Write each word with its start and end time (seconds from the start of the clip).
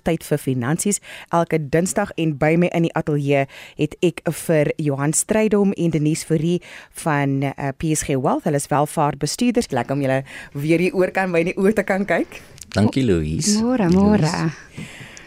halftyd 0.00 0.24
vir 0.24 0.40
finansies 0.40 1.00
elke 1.32 1.58
Dinsdag 1.60 2.12
en 2.16 2.36
by 2.38 2.56
my 2.56 2.70
in 2.72 2.88
die 2.88 2.94
ateljee 2.96 3.46
het 3.78 3.96
ek 4.02 4.22
vir 4.46 4.72
Johan 4.80 5.12
Strydom 5.12 5.74
en 5.76 5.92
Denise 5.92 6.26
Fourie 6.26 6.60
van 7.04 7.42
uh, 7.44 7.52
eh, 7.56 7.72
PSG 7.76 8.16
Wealth, 8.16 8.44
hulle 8.44 8.56
is 8.56 8.68
welvaartbestuurders. 8.70 9.70
Lekker 9.70 9.94
om 9.94 10.02
julle 10.02 10.22
weer 10.54 10.80
hier 10.80 10.94
oor 10.96 11.12
kan 11.12 11.32
by 11.32 11.44
in 11.44 11.52
die 11.52 11.58
oë 11.58 11.74
te 11.76 11.84
kan 11.84 12.06
kyk. 12.06 12.40
Dankie 12.72 13.04
Louise. 13.04 13.58
Môre, 13.60 13.90
môre. 13.92 14.30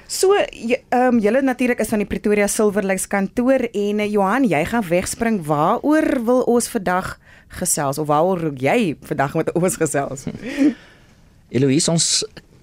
So, 0.08 0.34
ehm 0.38 0.80
um, 0.94 1.20
julle 1.22 1.42
natuurlik 1.42 1.82
is 1.82 1.90
van 1.90 2.04
die 2.04 2.10
Pretoria 2.10 2.48
Silverlakes 2.48 3.08
kantoor 3.10 3.68
en 3.72 4.02
uh, 4.04 4.10
Johan, 4.10 4.48
jy 4.48 4.64
gaan 4.70 4.86
wegspring. 4.88 5.42
Waaroor 5.48 6.10
wil 6.26 6.42
ons 6.50 6.70
vandag 6.70 7.18
gesels 7.60 8.00
of 8.02 8.10
waaroor 8.10 8.54
jy 8.62 8.96
vandag 9.06 9.38
met 9.40 9.54
ons 9.58 9.78
gesels? 9.82 10.28
Eloise, 11.54 11.92
ons 11.92 12.10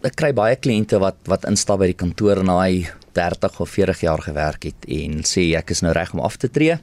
ek 0.06 0.16
kry 0.16 0.30
baie 0.32 0.56
kliënte 0.56 0.96
wat 1.00 1.18
wat 1.28 1.44
instap 1.48 1.82
by 1.82 1.90
die 1.90 1.98
kantoor 1.98 2.40
en 2.40 2.48
hy 2.54 2.86
30 3.16 3.58
of 3.60 3.74
40 3.74 4.04
jaar 4.06 4.22
gewerk 4.24 4.64
het 4.70 4.86
en 4.88 5.20
sê 5.28 5.50
ek 5.58 5.74
is 5.74 5.82
nou 5.84 5.92
reg 5.96 6.14
om 6.14 6.22
af 6.24 6.38
te 6.40 6.48
tree. 6.48 6.78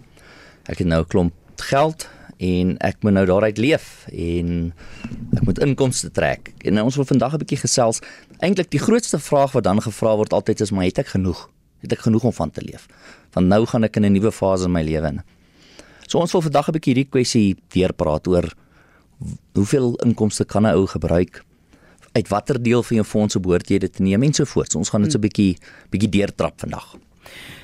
Ek 0.69 0.83
het 0.83 0.87
nou 0.87 1.01
'n 1.01 1.09
klomp 1.09 1.33
geld 1.57 2.07
en 2.37 2.77
ek 2.81 3.01
moet 3.01 3.13
nou 3.13 3.25
daaruit 3.25 3.57
leef 3.57 4.05
en 4.11 4.73
ek 5.35 5.43
moet 5.45 5.59
inkomste 5.59 6.11
trek. 6.11 6.53
En 6.65 6.81
ons 6.81 6.95
wil 6.95 7.05
vandag 7.05 7.33
'n 7.33 7.37
bietjie 7.37 7.57
gesels. 7.65 8.01
Eintlik 8.39 8.69
die 8.69 8.79
grootste 8.79 9.19
vraag 9.19 9.51
wat 9.53 9.63
dan 9.63 9.81
gevra 9.81 10.15
word 10.15 10.33
altyd 10.33 10.61
is 10.61 10.71
maar 10.71 10.85
het 10.85 10.99
ek 10.99 11.07
genoeg? 11.07 11.49
Het 11.81 11.91
ek 11.93 11.99
genoeg 11.99 12.23
om 12.23 12.33
van 12.33 12.51
te 12.51 12.61
leef? 12.61 12.87
Want 13.33 13.47
nou 13.47 13.65
gaan 13.65 13.83
ek 13.83 13.95
in 13.95 14.05
'n 14.05 14.11
nuwe 14.11 14.31
fase 14.31 14.65
in 14.65 14.71
my 14.71 14.83
lewe 14.83 15.07
in. 15.07 15.23
So 16.07 16.19
ons 16.19 16.31
wil 16.31 16.41
vandag 16.41 16.67
'n 16.67 16.71
bietjie 16.73 16.93
hierdie 16.93 17.09
kwessie 17.09 17.57
deurpraat 17.69 18.27
oor 18.27 18.53
hoeveel 19.53 19.95
inkomste 20.05 20.45
kan 20.45 20.65
'n 20.67 20.75
ou 20.75 20.85
gebruik? 20.85 21.43
Uit 22.17 22.31
watter 22.33 22.57
deel 22.61 22.81
van 22.83 23.01
jou 23.01 23.05
fondse 23.05 23.39
behoort 23.43 23.69
jy 23.69 23.77
dit 23.83 23.93
te 23.93 24.05
neem 24.05 24.23
en 24.25 24.33
so 24.33 24.49
voort. 24.49 24.71
So 24.71 24.81
ons 24.81 24.89
gaan 24.93 25.05
dit 25.05 25.13
so 25.13 25.19
'n 25.19 25.25
bietjie 25.27 25.57
bietjie 25.91 26.09
deurtrap 26.09 26.59
vandag. 26.59 26.95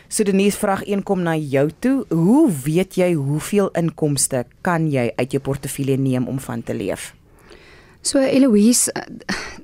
So 0.07 0.23
Denise 0.23 0.57
vraag 0.57 0.85
een 0.85 1.03
kom 1.03 1.23
na 1.23 1.35
jou 1.35 1.71
toe. 1.79 2.05
Hoe 2.09 2.51
weet 2.63 2.96
jy 2.96 3.13
hoeveel 3.13 3.71
inkomste 3.71 4.46
kan 4.62 4.91
jy 4.91 5.12
uit 5.15 5.31
jou 5.31 5.41
portefeulje 5.41 5.98
neem 5.98 6.27
om 6.27 6.40
van 6.40 6.63
te 6.63 6.74
leef? 6.74 7.15
So 8.01 8.20
Eloise, 8.20 8.93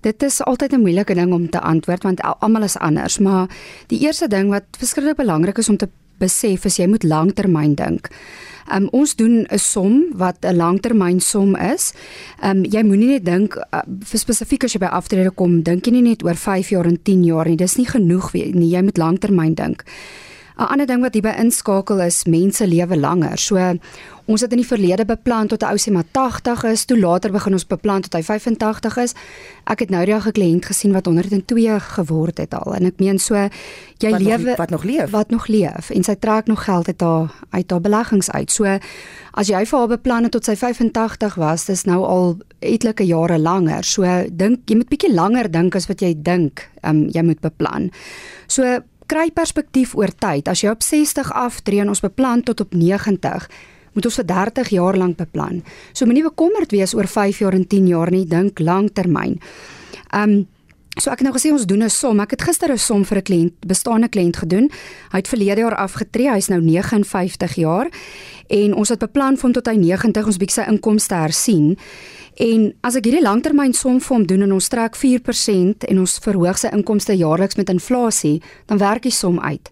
dit 0.07 0.23
is 0.23 0.41
altyd 0.41 0.73
'n 0.73 0.81
moeilike 0.81 1.13
ding 1.13 1.33
om 1.33 1.49
te 1.49 1.59
antwoord 1.59 2.03
want 2.03 2.21
almal 2.21 2.63
is 2.63 2.77
anders, 2.77 3.19
maar 3.19 3.47
die 3.87 3.99
eerste 3.99 4.27
ding 4.27 4.49
wat 4.49 4.63
verskriklik 4.77 5.17
belangrik 5.17 5.57
is 5.57 5.69
om 5.69 5.77
te 5.77 5.89
besef 6.17 6.65
is 6.65 6.77
jy 6.77 6.87
moet 6.87 7.03
lanktermyn 7.03 7.75
dink. 7.75 8.09
Um, 8.71 8.87
ons 8.91 9.15
doen 9.15 9.45
'n 9.49 9.57
som 9.57 10.05
wat 10.13 10.45
'n 10.45 10.55
langtermynsom 10.55 11.55
is. 11.55 11.93
Um, 12.43 12.63
jy 12.65 12.83
moenie 12.83 13.07
net 13.07 13.25
dink 13.25 13.55
uh, 13.55 13.81
vir 13.85 14.19
spesifiek 14.19 14.63
as 14.63 14.73
jy 14.73 14.79
by 14.79 14.91
aftrede 14.91 15.31
kom, 15.31 15.61
dink 15.63 15.85
jy 15.85 15.91
nie 15.91 16.01
net 16.01 16.23
oor 16.23 16.35
5 16.35 16.69
jaar 16.69 16.85
en 16.85 16.97
10 17.03 17.23
jaar 17.23 17.47
nie. 17.47 17.57
Dis 17.57 17.77
nie 17.77 17.87
genoeg 17.87 18.33
nie. 18.33 18.71
Jy 18.71 18.81
moet 18.81 18.97
langtermyn 18.97 19.55
dink. 19.55 19.83
'n 20.59 20.67
Ander 20.67 20.85
ding 20.85 20.99
wat 21.01 21.13
hierby 21.15 21.31
inskakel 21.39 22.01
is 22.03 22.25
mense 22.27 22.65
lewe 22.67 22.97
langer. 22.99 23.37
So 23.39 23.55
ons 24.29 24.41
het 24.41 24.51
in 24.51 24.59
die 24.59 24.67
verlede 24.67 25.05
beplan 25.07 25.47
tot 25.47 25.63
'n 25.63 25.71
ou 25.71 25.77
se 25.77 25.91
maar 25.91 26.03
80 26.11 26.63
is, 26.63 26.85
toe 26.85 26.99
later 26.99 27.31
begin 27.31 27.53
ons 27.53 27.67
beplan 27.67 28.01
tot 28.01 28.13
hy 28.13 28.23
85 28.23 28.97
is. 28.97 29.13
Ek 29.63 29.79
het 29.79 29.89
nou 29.89 30.05
die 30.05 30.13
'n 30.13 30.31
kliënt 30.31 30.65
gesien 30.65 30.91
wat 30.91 31.05
102 31.05 31.79
geword 31.79 32.37
het 32.37 32.53
al 32.53 32.75
en 32.75 32.85
ek 32.85 32.99
meen 32.99 33.19
so 33.19 33.35
jy 33.97 34.11
wat 34.11 34.21
lewe 34.21 34.43
nog, 34.43 34.57
wat 34.57 34.69
nog 34.69 34.83
leef. 34.83 35.09
Wat 35.09 35.29
nog 35.29 35.47
leef 35.47 35.89
en 35.89 36.03
sy 36.03 36.15
trek 36.15 36.47
nog 36.47 36.63
geld 36.63 36.87
uit 36.87 37.01
haar 37.01 37.31
uit 37.49 37.71
haar 37.71 37.81
beleggings 37.81 38.31
uit. 38.31 38.51
So 38.51 38.77
as 39.31 39.47
jy 39.47 39.65
vir 39.65 39.79
haar 39.79 39.87
beplan 39.87 40.23
het 40.23 40.31
tot 40.31 40.45
sy 40.45 40.55
85 40.55 41.35
was, 41.35 41.65
dis 41.65 41.83
nou 41.83 42.05
al 42.05 42.37
etlike 42.59 43.05
jare 43.05 43.39
langer. 43.39 43.83
So 43.83 44.03
dink 44.31 44.59
jy 44.65 44.75
moet 44.75 44.89
bietjie 44.89 45.13
langer 45.13 45.51
dink 45.51 45.75
as 45.75 45.87
wat 45.87 46.01
jy 46.01 46.13
dink 46.17 46.69
um, 46.83 47.07
jy 47.07 47.21
moet 47.21 47.39
beplan. 47.39 47.91
So 48.47 48.81
kry 49.09 49.31
perspektief 49.33 49.95
oor 49.97 50.13
tyd. 50.13 50.47
As 50.47 50.61
jy 50.63 50.69
op 50.73 50.85
60 50.85 51.33
aftree 51.33 51.81
en 51.81 51.89
ons 51.89 52.03
beplan 52.05 52.43
tot 52.45 52.61
op 52.61 52.77
90, 52.77 53.49
moet 53.97 54.05
ons 54.05 54.19
vir 54.21 54.29
30 54.29 54.69
jaar 54.75 54.97
lank 54.97 55.17
beplan. 55.17 55.63
So 55.93 56.05
moenie 56.05 56.27
bekommerd 56.27 56.71
wees 56.75 56.93
oor 56.97 57.09
5 57.09 57.41
jaar 57.43 57.57
en 57.57 57.65
10 57.67 57.89
jaar 57.89 58.13
nie, 58.13 58.25
dink 58.29 58.61
langtermyn. 58.61 59.39
Um 60.13 60.45
So 60.99 61.13
ek 61.13 61.21
het 61.21 61.29
nou 61.29 61.35
gesê 61.37 61.51
ons 61.53 61.65
doen 61.65 61.83
'n 61.83 61.89
som. 61.89 62.19
Ek 62.19 62.31
het 62.31 62.41
gister 62.41 62.71
'n 62.71 62.77
som 62.77 63.05
vir 63.05 63.17
'n 63.19 63.23
kliënt, 63.23 63.53
bestaande 63.65 64.09
kliënt 64.09 64.37
gedoen. 64.37 64.69
Hy 65.11 65.17
het 65.17 65.27
verlede 65.27 65.61
jaar 65.61 65.75
afgetree. 65.75 66.29
Hy's 66.31 66.49
nou 66.49 66.59
59 66.61 67.55
jaar 67.55 67.87
en 68.47 68.73
ons 68.73 68.89
het 68.89 68.99
beplan 68.99 69.37
vir 69.37 69.43
hom 69.43 69.53
tot 69.53 69.67
hy 69.67 69.75
90 69.75 70.25
ons 70.25 70.37
bietjie 70.37 70.63
sy 70.63 70.69
inkomste 70.69 71.15
hersien. 71.15 71.77
En 72.35 72.73
as 72.81 72.95
ek 72.95 73.05
hierdie 73.05 73.23
langtermyn 73.23 73.73
som 73.73 73.99
vir 73.99 74.15
hom 74.15 74.25
doen 74.25 74.41
en 74.41 74.51
ons 74.51 74.69
trek 74.69 74.95
4% 74.95 75.87
en 75.89 75.99
ons 75.99 76.19
verhoog 76.19 76.57
sy 76.57 76.69
inkomste 76.73 77.13
jaarliks 77.13 77.55
met 77.55 77.69
inflasie, 77.69 78.41
dan 78.67 78.77
werk 78.77 79.03
die 79.03 79.11
som 79.11 79.39
uit. 79.39 79.69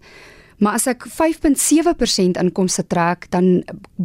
Maar 0.58 0.74
as 0.74 0.88
ek 0.90 1.06
5.7% 1.06 2.40
inkomste 2.40 2.86
trek, 2.86 3.28
dan 3.30 3.62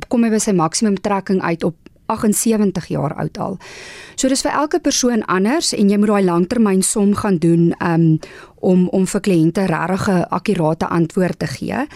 kom 0.07 0.23
hy 0.23 0.29
by 0.29 0.39
sy 0.39 0.53
maksimum 0.53 0.99
trekking 1.01 1.41
uit 1.41 1.63
op 1.63 1.75
78 2.05 2.87
jaar 2.87 3.13
oud 3.17 3.37
al. 3.37 3.57
So 4.15 4.29
dis 4.29 4.43
vir 4.45 4.53
elke 4.53 4.79
persoon 4.83 5.23
anders 5.31 5.71
en 5.73 5.89
jy 5.89 5.97
moet 5.97 6.11
daai 6.11 6.27
langtermyn 6.27 6.83
som 6.85 7.15
gaan 7.17 7.39
doen 7.41 7.71
um, 7.79 8.19
om 8.61 8.85
om 8.93 9.07
vir 9.07 9.23
kliënte 9.27 9.65
regtig 9.71 10.07
'n 10.09 10.27
akkurate 10.29 10.87
antwoord 10.87 11.39
te 11.39 11.47
gee. 11.47 11.87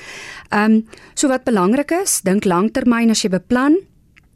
Um, 0.49 0.87
so 1.13 1.27
wat 1.27 1.43
belangrik 1.43 1.91
is, 1.91 2.21
dink 2.21 2.45
langtermyn 2.45 3.11
as 3.11 3.21
jy 3.21 3.29
beplan, 3.29 3.77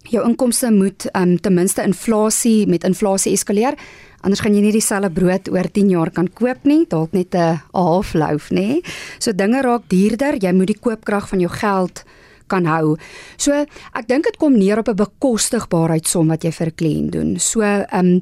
jou 0.09 0.23
inkomste 0.25 0.71
moet 0.71 1.05
um, 1.15 1.37
ten 1.39 1.53
minste 1.53 1.83
inflasie 1.83 2.67
met 2.67 2.83
inflasie 2.83 3.33
eskaleer. 3.33 3.77
Anders 4.21 4.41
gaan 4.41 4.53
jy 4.53 4.61
nie 4.61 4.73
dieselfde 4.75 5.09
brood 5.09 5.49
oor 5.49 5.67
10 5.73 5.89
jaar 5.89 6.11
kan 6.13 6.27
koop 6.29 6.65
nie, 6.69 6.85
dalk 6.89 7.13
net 7.13 7.35
'n 7.35 7.61
halfloaf, 7.73 8.51
nê? 8.51 8.81
So 9.19 9.31
dinge 9.33 9.61
raak 9.61 9.89
duurder, 9.89 10.37
jy 10.37 10.51
moet 10.53 10.67
die 10.67 10.79
koopkrag 10.79 11.27
van 11.29 11.39
jou 11.39 11.49
geld 11.49 12.03
kan 12.51 12.65
hou. 12.65 12.97
So 13.37 13.55
ek 13.95 14.07
dink 14.07 14.27
dit 14.27 14.37
kom 14.37 14.57
neer 14.57 14.79
op 14.79 14.89
'n 14.89 14.95
bekostigbaarheidsom 14.95 16.27
wat 16.27 16.43
jy 16.43 16.51
vir 16.51 16.67
'n 16.67 16.75
kliënt 16.75 17.11
doen. 17.11 17.39
So 17.39 17.61
ehm 17.61 17.85
um, 17.91 18.21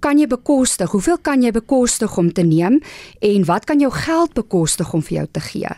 kan 0.00 0.18
jy 0.18 0.26
bekostig? 0.26 0.90
Hoeveel 0.90 1.18
kan 1.18 1.42
jy 1.42 1.50
bekostig 1.52 2.18
om 2.18 2.32
te 2.32 2.42
neem 2.42 2.80
en 3.20 3.44
wat 3.44 3.64
kan 3.64 3.78
jou 3.80 3.90
geld 3.90 4.34
bekostig 4.34 4.92
om 4.92 5.02
vir 5.02 5.16
jou 5.18 5.26
te 5.32 5.40
gee? 5.40 5.70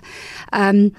Ehm 0.50 0.76
um, 0.76 0.92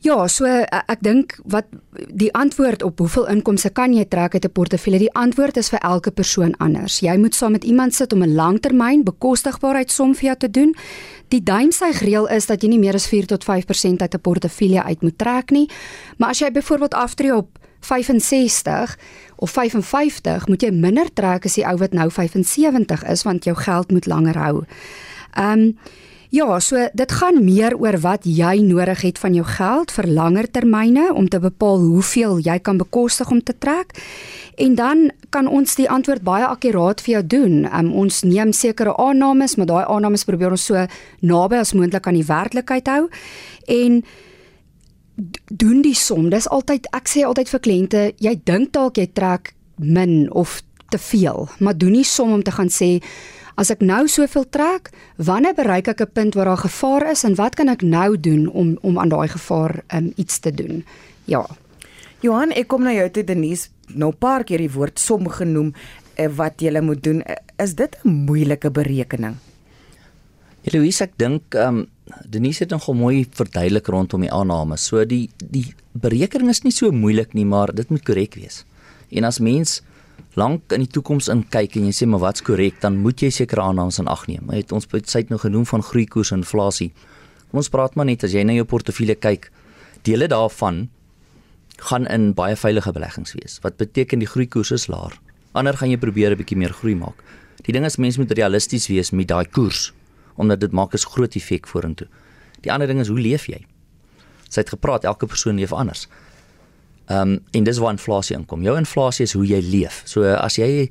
Ja, 0.00 0.16
so 0.32 0.48
e, 0.48 0.62
ek 0.88 1.02
dink 1.04 1.34
wat 1.52 1.66
die 2.08 2.30
antwoord 2.32 2.80
op 2.86 3.02
hoeveel 3.02 3.26
inkomste 3.34 3.68
kan 3.76 3.92
jy 3.92 4.06
trek 4.08 4.32
uit 4.32 4.44
'n 4.44 4.52
portefeulje, 4.52 4.98
die 4.98 5.12
antwoord 5.12 5.56
is 5.56 5.68
vir 5.68 5.78
elke 5.78 6.10
persoon 6.10 6.54
anders. 6.56 7.00
Jy 7.00 7.16
moet 7.16 7.34
saam 7.34 7.52
met 7.52 7.64
iemand 7.64 7.94
sit 7.94 8.12
om 8.12 8.22
'n 8.22 8.34
langtermyn 8.34 9.04
bekostigbaarheidsom 9.04 10.14
vir 10.14 10.24
jou 10.24 10.36
te 10.36 10.50
doen. 10.50 10.74
Die 11.28 11.42
duimsuig 11.42 12.00
reël 12.00 12.28
is 12.28 12.46
dat 12.46 12.62
jy 12.62 12.68
nie 12.68 12.78
meer 12.78 12.94
as 12.94 13.06
4 13.06 13.26
tot 13.26 13.44
5% 13.44 14.00
uit 14.00 14.14
'n 14.14 14.20
portefeulje 14.20 14.82
uit 14.82 15.02
moet 15.02 15.18
trek 15.18 15.50
nie. 15.50 15.68
Maar 16.16 16.28
as 16.28 16.38
jy 16.38 16.50
byvoorbeeld 16.50 16.94
aftree 16.94 17.36
op 17.36 17.58
65 17.80 18.98
of 19.36 19.50
55, 19.50 20.48
moet 20.48 20.62
jy 20.62 20.70
minder 20.70 21.12
trek 21.12 21.44
as 21.44 21.54
die 21.54 21.66
ou 21.66 21.76
wat 21.76 21.92
nou 21.92 22.10
75 22.10 23.04
is 23.04 23.22
want 23.22 23.44
jou 23.44 23.56
geld 23.56 23.90
moet 23.90 24.06
langer 24.06 24.36
hou. 24.36 24.64
Ehm 25.34 25.60
um, 25.60 25.78
Ja, 26.30 26.60
so 26.62 26.78
dit 26.94 27.12
gaan 27.12 27.40
meer 27.42 27.74
oor 27.74 27.96
wat 28.04 28.22
jy 28.22 28.60
nodig 28.62 29.00
het 29.02 29.16
van 29.18 29.34
jou 29.34 29.42
geld 29.42 29.90
vir 29.90 30.06
langer 30.06 30.46
termyne 30.46 31.08
om 31.10 31.26
te 31.26 31.40
bepaal 31.42 31.82
hoeveel 31.82 32.38
jy 32.38 32.54
kan 32.62 32.78
bekostig 32.78 33.32
om 33.34 33.40
te 33.42 33.56
trek. 33.58 33.96
En 34.54 34.76
dan 34.78 35.10
kan 35.34 35.48
ons 35.50 35.74
die 35.74 35.88
antwoord 35.90 36.22
baie 36.22 36.46
akkuraat 36.46 37.02
vir 37.02 37.12
jou 37.16 37.22
doen. 37.34 37.56
Um, 37.66 37.90
ons 38.04 38.22
neem 38.22 38.52
sekere 38.54 38.94
aannames, 38.94 39.56
maar 39.58 39.66
daai 39.66 39.84
aannames 39.90 40.24
probeer 40.24 40.54
ons 40.54 40.68
so 40.70 40.86
naby 41.18 41.58
as 41.64 41.74
moontlik 41.74 42.06
aan 42.06 42.20
die 42.20 42.28
werklikheid 42.28 42.86
hou. 42.86 43.08
En 43.66 43.98
doen 45.50 45.82
die 45.82 45.98
som. 45.98 46.30
Dis 46.30 46.46
altyd 46.46 46.86
ek 46.94 47.10
sê 47.10 47.26
altyd 47.26 47.50
vir 47.50 47.64
kliënte, 47.66 48.04
jy 48.22 48.36
dink 48.46 48.70
dalk 48.78 49.02
jy 49.02 49.08
trek 49.10 49.50
min 49.82 50.30
of 50.30 50.60
te 50.94 50.98
veel, 50.98 51.48
maar 51.58 51.74
doen 51.74 51.98
nie 51.98 52.06
som 52.06 52.30
om 52.38 52.42
te 52.42 52.54
gaan 52.54 52.70
sê 52.70 53.00
As 53.54 53.70
ek 53.70 53.80
nou 53.80 54.06
soveel 54.08 54.46
trek, 54.50 54.90
wanneer 55.16 55.54
bereik 55.54 55.88
ek 55.88 56.00
'n 56.00 56.12
punt 56.12 56.34
waar 56.34 56.44
daar 56.44 56.64
gevaar 56.66 57.10
is 57.10 57.24
en 57.24 57.34
wat 57.34 57.54
kan 57.54 57.68
ek 57.68 57.82
nou 57.82 58.20
doen 58.20 58.48
om 58.48 58.78
om 58.82 58.98
aan 58.98 59.08
daai 59.08 59.28
gevaar 59.28 59.82
um, 59.94 60.12
iets 60.16 60.38
te 60.38 60.54
doen? 60.54 60.84
Ja. 61.24 61.46
Johan, 62.20 62.52
ek 62.52 62.68
kom 62.68 62.82
na 62.82 62.92
jou 62.92 63.10
toe 63.10 63.24
Denise, 63.24 63.68
nou 63.94 64.10
'n 64.10 64.18
paar 64.18 64.44
keer 64.44 64.58
die 64.58 64.70
woord 64.70 64.98
som 64.98 65.28
genoem 65.28 65.74
uh, 66.18 66.28
wat 66.36 66.60
jy 66.60 66.80
moet 66.80 67.02
doen. 67.02 67.22
Is 67.58 67.74
dit 67.74 67.96
'n 68.04 68.08
moeilike 68.08 68.70
berekening? 68.70 69.36
Eloise, 70.62 71.04
ek 71.04 71.16
dink 71.16 71.54
ehm 71.54 71.78
um, 71.78 71.86
Denise 72.26 72.64
het 72.64 72.70
nogal 72.70 72.94
mooi 72.94 73.26
verduidelik 73.30 73.86
rondom 73.86 74.20
die 74.20 74.32
aanname. 74.32 74.76
So 74.76 75.04
die 75.04 75.30
die 75.38 75.74
berekening 75.92 76.50
is 76.50 76.62
nie 76.62 76.72
so 76.72 76.90
moeilik 76.90 77.34
nie, 77.34 77.44
maar 77.44 77.72
dit 77.74 77.88
moet 77.88 78.04
korrek 78.04 78.34
wees. 78.34 78.64
En 79.10 79.24
as 79.24 79.38
mens 79.38 79.80
lank 80.34 80.72
in 80.72 80.84
die 80.84 80.90
toekoms 80.90 81.28
in 81.28 81.42
kyk 81.50 81.76
en 81.76 81.88
jy 81.88 81.92
sê 81.92 82.06
maar 82.06 82.20
wat's 82.20 82.42
korrek, 82.42 82.80
dan 82.80 83.00
moet 83.02 83.22
jy 83.22 83.30
sekere 83.30 83.62
aannames 83.62 83.98
in 83.98 84.08
ag 84.08 84.26
neem. 84.28 84.46
Jy 84.50 84.62
het 84.62 84.72
ons 84.72 84.86
byt 84.86 85.30
nou 85.30 85.38
genoem 85.38 85.66
van 85.66 85.82
groeikoers 85.82 86.32
en 86.32 86.38
inflasie. 86.38 86.92
Kom 87.50 87.58
ons 87.58 87.68
praat 87.68 87.96
maar 87.96 88.06
net 88.06 88.24
as 88.24 88.32
jy 88.32 88.44
na 88.44 88.52
jou 88.52 88.64
portefeulje 88.64 89.16
kyk, 89.18 89.50
dele 90.02 90.28
daarvan 90.28 90.88
gaan 91.80 92.06
in 92.06 92.32
baie 92.34 92.56
veilige 92.56 92.92
beleggings 92.92 93.34
wees. 93.34 93.58
Wat 93.62 93.76
beteken 93.76 94.18
die 94.18 94.28
groeikoers 94.28 94.70
is 94.70 94.86
laer. 94.86 95.16
Ander 95.52 95.74
gaan 95.76 95.90
jy 95.90 95.98
probeer 95.98 96.30
'n 96.30 96.38
bietjie 96.38 96.56
meer 96.56 96.72
groei 96.72 96.94
maak. 96.94 97.18
Die 97.64 97.72
ding 97.72 97.84
is 97.84 97.96
mense 97.96 98.20
moet 98.20 98.32
realisties 98.32 98.88
wees 98.88 99.10
met 99.10 99.28
daai 99.28 99.46
koers 99.46 99.92
omdat 100.36 100.60
dit 100.60 100.72
maak 100.72 100.94
'n 100.94 100.98
groot 100.98 101.34
effek 101.34 101.66
vorentoe. 101.66 102.06
Die 102.62 102.72
ander 102.72 102.86
ding 102.86 103.00
is 103.00 103.08
hoe 103.08 103.20
leef 103.20 103.46
jy? 103.46 103.66
Sy 104.48 104.60
het 104.60 104.70
gepraat 104.70 105.04
elke 105.04 105.26
persoon 105.26 105.56
leef 105.56 105.72
anders. 105.72 106.08
Ehm 107.10 107.34
um, 107.34 107.38
en 107.50 107.64
dis 107.66 107.78
waar 107.82 107.90
inflasie 107.96 108.36
inkom. 108.36 108.62
Jou 108.62 108.76
inflasie 108.78 109.26
is 109.26 109.34
hoe 109.34 109.46
jy 109.46 109.60
leef. 109.66 110.02
So 110.06 110.24
as 110.30 110.56
jy 110.60 110.88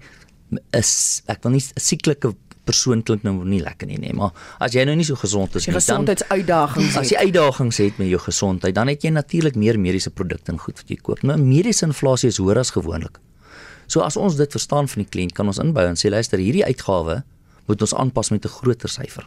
is 0.76 0.92
ek 1.32 1.44
wil 1.44 1.54
nie 1.56 1.64
'n 1.64 1.80
sieklike 1.80 2.34
persoon 2.70 3.02
klink 3.04 3.24
nou 3.24 3.46
nie 3.46 3.62
lekker 3.64 3.88
nie, 3.90 3.98
nee, 3.98 4.14
maar 4.14 4.36
as 4.60 4.76
jy 4.78 4.84
nou 4.86 4.96
nie 4.96 5.06
so 5.08 5.16
gesond 5.16 5.56
is 5.56 5.66
nie, 5.66 5.74
dan 5.74 5.82
gesondheidsuitdagings 5.82 6.98
as 6.98 7.10
jy 7.10 7.18
uitdagings 7.18 7.80
het 7.82 7.98
met 7.98 8.12
jou 8.12 8.20
gesondheid, 8.20 8.76
dan 8.76 8.92
het 8.92 9.06
jy 9.06 9.10
natuurlik 9.10 9.56
meer 9.56 9.80
mediese 9.80 10.12
produkte 10.14 10.52
en 10.52 10.62
goed 10.62 10.78
wat 10.78 10.92
jy 10.92 11.00
koop. 11.02 11.24
Nou 11.24 11.38
mediese 11.42 11.88
inflasie 11.88 12.30
is 12.30 12.38
hoër 12.38 12.60
as 12.60 12.74
gewoonlik. 12.76 13.18
So 13.88 14.02
as 14.06 14.18
ons 14.18 14.38
dit 14.38 14.52
verstaan 14.52 14.88
van 14.88 15.04
die 15.04 15.10
kliënt, 15.10 15.34
kan 15.34 15.48
ons 15.48 15.58
inbou 15.58 15.86
en 15.88 15.98
sê 15.98 16.12
luister, 16.14 16.38
hierdie 16.38 16.66
uitgawe 16.66 17.24
moet 17.70 17.82
ons 17.86 17.94
aanpas 17.94 18.30
met 18.30 18.46
'n 18.46 18.50
groter 18.50 18.90
syfer. 18.90 19.26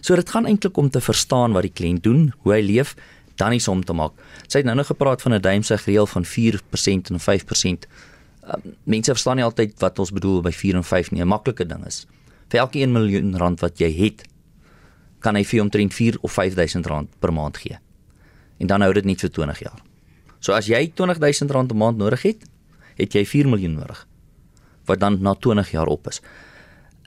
So 0.00 0.16
dit 0.16 0.30
gaan 0.30 0.46
eintlik 0.46 0.76
om 0.76 0.90
te 0.90 1.00
verstaan 1.00 1.52
wat 1.52 1.62
die 1.62 1.72
kliënt 1.72 2.02
doen, 2.02 2.32
hoe 2.42 2.52
hy 2.52 2.62
leef, 2.62 2.96
dan 3.36 3.50
nie 3.50 3.60
som 3.60 3.84
te 3.84 3.92
maak. 3.92 4.12
Sy 4.46 4.58
het 4.58 4.66
nou 4.66 4.76
nog 4.76 4.86
gepraat 4.86 5.22
van 5.22 5.34
'n 5.34 5.40
duimsig 5.40 5.84
reël 5.84 6.06
van 6.06 6.24
4% 6.24 7.10
en 7.10 7.20
5%. 7.20 7.86
Um, 8.44 8.50
ehm, 8.50 8.60
mense 8.84 9.10
verstaan 9.10 9.36
nie 9.36 9.44
altyd 9.44 9.78
wat 9.78 9.98
ons 9.98 10.10
bedoel 10.10 10.42
by 10.42 10.50
4 10.50 10.74
en 10.74 10.84
5 10.84 11.10
nie. 11.10 11.20
'n 11.20 11.28
Maklike 11.28 11.66
ding 11.66 11.86
is 11.86 12.06
vir 12.48 12.60
elke 12.60 12.78
1 12.78 12.92
miljoen 12.92 13.36
rand 13.36 13.60
wat 13.60 13.78
jy 13.78 13.88
het, 13.96 14.26
kan 15.20 15.34
hy 15.34 15.44
vir 15.44 15.56
jou 15.56 15.64
omtrent 15.64 15.94
4 15.94 16.18
of 16.20 16.32
5000 16.32 16.86
rand 16.86 17.08
per 17.18 17.32
maand 17.32 17.56
gee. 17.56 17.78
En 18.58 18.66
dan 18.66 18.80
hou 18.80 18.92
dit 18.92 19.04
net 19.04 19.20
vir 19.20 19.30
20 19.30 19.58
jaar. 19.58 19.80
So 20.40 20.52
as 20.52 20.66
jy 20.66 20.90
20000 20.94 21.50
rand 21.50 21.72
'n 21.72 21.76
maand 21.76 21.96
nodig 21.96 22.22
het, 22.22 22.44
het 22.96 23.12
jy 23.12 23.24
4 23.24 23.48
miljoen 23.48 23.74
nodig 23.74 24.06
wat 24.84 24.98
dan 25.00 25.20
na 25.22 25.34
20 25.34 25.70
jaar 25.70 25.86
op 25.86 26.08
is. 26.10 26.20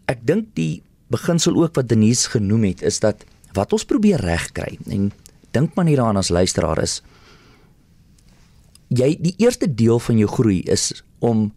Ek 0.08 0.22
dink 0.24 0.54
die 0.56 0.82
beginsel 1.12 1.56
ook 1.60 1.76
wat 1.76 1.90
Denise 1.90 2.30
genoem 2.30 2.64
het 2.64 2.82
is 2.82 3.00
dat 3.00 3.26
wat 3.54 3.74
ons 3.74 3.86
probeer 3.88 4.22
regkry 4.24 4.78
en 4.90 5.12
dink 5.56 5.76
maar 5.76 5.88
hieraan 5.90 6.20
as 6.20 6.34
luisteraar 6.34 6.84
is 6.84 7.00
jy 8.94 9.16
die 9.20 9.34
eerste 9.42 9.68
deel 9.68 10.00
van 10.00 10.20
jou 10.20 10.28
groei 10.30 10.60
is 10.70 10.92
om 11.20 11.50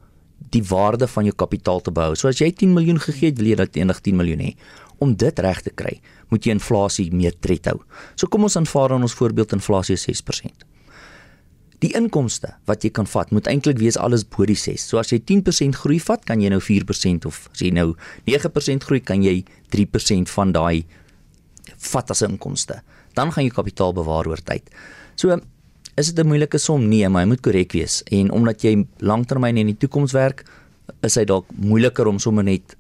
die 0.54 0.62
waarde 0.64 1.08
van 1.10 1.26
jou 1.28 1.34
kapitaal 1.36 1.82
te 1.84 1.92
bou. 1.92 2.14
So 2.16 2.30
as 2.30 2.40
jy 2.40 2.50
10 2.54 2.72
miljoen 2.76 3.00
gegee 3.02 3.32
het, 3.32 3.40
wil 3.40 3.50
jy 3.50 3.58
dat 3.58 3.76
eendag 3.76 4.00
10 4.04 4.16
miljoen 4.16 4.44
hê. 4.46 4.54
Om 5.02 5.14
dit 5.18 5.42
reg 5.44 5.60
te 5.62 5.72
kry, 5.74 5.98
moet 6.32 6.46
jy 6.46 6.54
inflasie 6.56 7.08
meer 7.14 7.36
tred 7.36 7.68
hou. 7.70 7.78
So 8.16 8.30
kom 8.30 8.46
ons 8.48 8.56
aanvaar 8.58 8.94
dan 8.94 9.04
ons 9.06 9.16
voorbeeld 9.18 9.54
inflasie 9.58 9.98
is 9.98 10.06
6%. 10.08 10.64
Die 11.84 11.92
inkomste 11.94 12.56
wat 12.66 12.82
jy 12.82 12.90
kan 12.90 13.06
vat, 13.06 13.30
moet 13.30 13.46
eintlik 13.50 13.78
wees 13.78 13.98
alles 14.00 14.24
bo 14.26 14.46
die 14.48 14.58
6. 14.58 14.88
So 14.88 14.98
as 14.98 15.12
jy 15.12 15.20
10% 15.22 15.78
groei 15.78 16.00
vat, 16.02 16.24
kan 16.26 16.42
jy 16.42 16.50
nou 16.50 16.58
4% 16.64 17.28
of 17.28 17.44
as 17.52 17.62
jy 17.62 17.70
nou 17.74 17.92
9% 18.26 18.88
groei, 18.88 19.02
kan 19.04 19.22
jy 19.22 19.44
3% 19.74 20.32
van 20.32 20.54
daai 20.56 20.82
vat 21.92 22.10
as 22.10 22.24
inkomste. 22.26 22.80
Dan 23.18 23.34
gaan 23.34 23.48
jy 23.48 23.52
kapitaal 23.54 23.92
bewaar 23.96 24.30
oor 24.30 24.42
tyd. 24.42 24.70
So 25.18 25.34
is 25.98 26.12
dit 26.12 26.24
'n 26.24 26.28
moeilike 26.28 26.58
som 26.58 26.88
nee, 26.88 27.08
maar 27.08 27.22
hy 27.26 27.28
moet 27.28 27.42
korrek 27.42 27.72
wees 27.72 28.02
en 28.10 28.30
omdat 28.30 28.62
jy 28.62 28.86
lanktermyn 28.98 29.56
en 29.56 29.66
in 29.66 29.74
die 29.74 29.80
toekoms 29.86 30.12
werk, 30.12 30.46
is 31.02 31.16
hy 31.16 31.24
dalk 31.24 31.46
moeiliker 31.56 32.06
om 32.06 32.18
sommer 32.18 32.44
net 32.44 32.76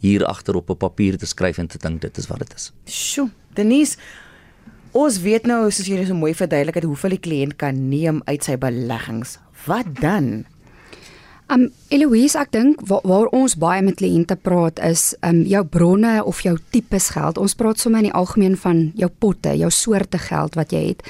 hier 0.00 0.24
agter 0.26 0.56
op 0.56 0.70
'n 0.70 0.76
papier 0.76 1.18
te 1.18 1.26
skryf 1.26 1.58
en 1.58 1.68
te 1.68 1.78
dink 1.78 2.00
dit 2.00 2.18
is 2.18 2.26
wat 2.26 2.38
dit 2.38 2.54
is. 2.54 2.72
Sjoe, 2.86 3.30
Denise 3.54 3.96
Ons 4.92 5.22
weet 5.24 5.46
nou 5.48 5.70
soos 5.72 5.86
jy 5.88 6.02
so 6.04 6.12
mooi 6.12 6.34
verduidelik 6.36 6.76
het 6.76 6.84
hoeveel 6.84 7.14
die 7.14 7.22
kliënt 7.24 7.54
kan 7.56 7.78
neem 7.88 8.20
uit 8.28 8.44
sy 8.44 8.58
beleggings. 8.60 9.38
Wat 9.64 9.88
dan? 10.02 10.44
Um 11.50 11.70
Eloise, 11.88 12.38
ek 12.38 12.52
dink 12.54 12.80
waar, 12.88 13.02
waar 13.04 13.28
ons 13.34 13.56
baie 13.60 13.82
met 13.82 13.98
kliënte 13.98 14.36
praat 14.36 14.78
is 14.86 15.12
um 15.26 15.42
jou 15.48 15.64
bronne 15.64 16.24
of 16.24 16.40
jou 16.46 16.56
tipes 16.70 17.10
geld. 17.16 17.38
Ons 17.38 17.54
praat 17.58 17.78
sommer 17.78 18.00
in 18.00 18.10
die 18.10 18.16
algemeen 18.16 18.56
van 18.56 18.90
jou 18.96 19.10
potte, 19.10 19.52
jou 19.58 19.70
soorte 19.70 20.18
geld 20.18 20.54
wat 20.54 20.72
jy 20.72 20.92
het. 20.92 21.02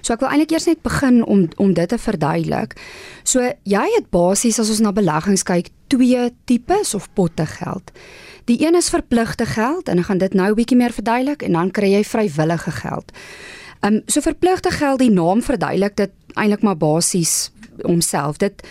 So 0.00 0.14
ek 0.14 0.22
wil 0.24 0.30
eintlik 0.30 0.54
eers 0.54 0.68
net 0.70 0.82
begin 0.86 1.20
om 1.24 1.48
om 1.60 1.74
dit 1.76 1.88
te 1.90 1.98
verduidelik. 2.00 2.76
So 3.24 3.44
jy 3.68 3.84
het 3.96 4.10
basies 4.14 4.60
as 4.62 4.72
ons 4.72 4.80
na 4.80 4.94
beleggings 4.96 5.44
kyk, 5.44 5.68
twee 5.92 6.30
tipes 6.48 6.94
of 6.94 7.10
potte 7.14 7.46
geld. 7.58 7.92
Die 8.48 8.60
een 8.64 8.74
is 8.78 8.90
verpligte 8.90 9.46
geld 9.46 9.90
en 9.90 10.00
ek 10.00 10.08
gaan 10.08 10.18
dit 10.18 10.34
nou 10.34 10.50
'n 10.50 10.56
bietjie 10.56 10.78
meer 10.78 10.92
verduidelik 10.92 11.42
en 11.42 11.52
dan 11.52 11.70
kry 11.70 11.92
jy 11.92 12.04
vrywillige 12.04 12.70
geld. 12.70 13.12
Ehm 13.80 13.94
um, 13.94 14.02
so 14.06 14.20
verpligte 14.20 14.70
geld, 14.70 14.98
die 14.98 15.10
naam 15.10 15.42
verduidelik 15.42 15.96
dit 15.96 16.10
eintlik 16.34 16.62
maar 16.62 16.76
basies 16.76 17.50
homself. 17.82 18.36
Dit 18.36 18.62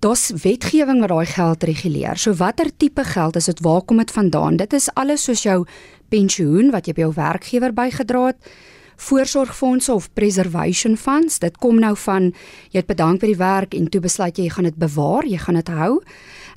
daar's 0.00 0.30
wetgewing 0.42 1.00
wat 1.00 1.12
daai 1.12 1.26
geld 1.26 1.62
reguleer. 1.62 2.18
So 2.18 2.34
watter 2.34 2.70
tipe 2.76 3.04
geld 3.04 3.36
is 3.36 3.50
dit? 3.50 3.60
Waar 3.60 3.82
kom 3.82 3.96
dit 4.02 4.10
vandaan? 4.10 4.56
Dit 4.56 4.72
is 4.72 4.88
alles 4.94 5.24
soos 5.24 5.42
jou 5.42 5.64
pensioen 6.08 6.70
wat 6.70 6.86
jy 6.86 6.94
by 6.94 7.06
jou 7.06 7.12
werkgewer 7.16 7.72
bygedra 7.74 8.26
het 8.32 8.50
voorsorgfondse 8.96 9.92
of 9.92 10.08
preservation 10.12 10.96
funds. 10.96 11.38
Dit 11.38 11.58
kom 11.60 11.80
nou 11.80 11.94
van 12.06 12.30
jy 12.72 12.80
het 12.80 12.88
bedank 12.88 13.20
vir 13.20 13.32
die 13.32 13.40
werk 13.40 13.76
en 13.76 13.90
toe 13.92 14.00
besluit 14.04 14.38
jy 14.38 14.46
jy 14.46 14.54
gaan 14.56 14.68
dit 14.70 14.78
bewaar, 14.80 15.28
jy 15.28 15.40
gaan 15.42 15.60
dit 15.60 15.72
hou. 15.76 15.92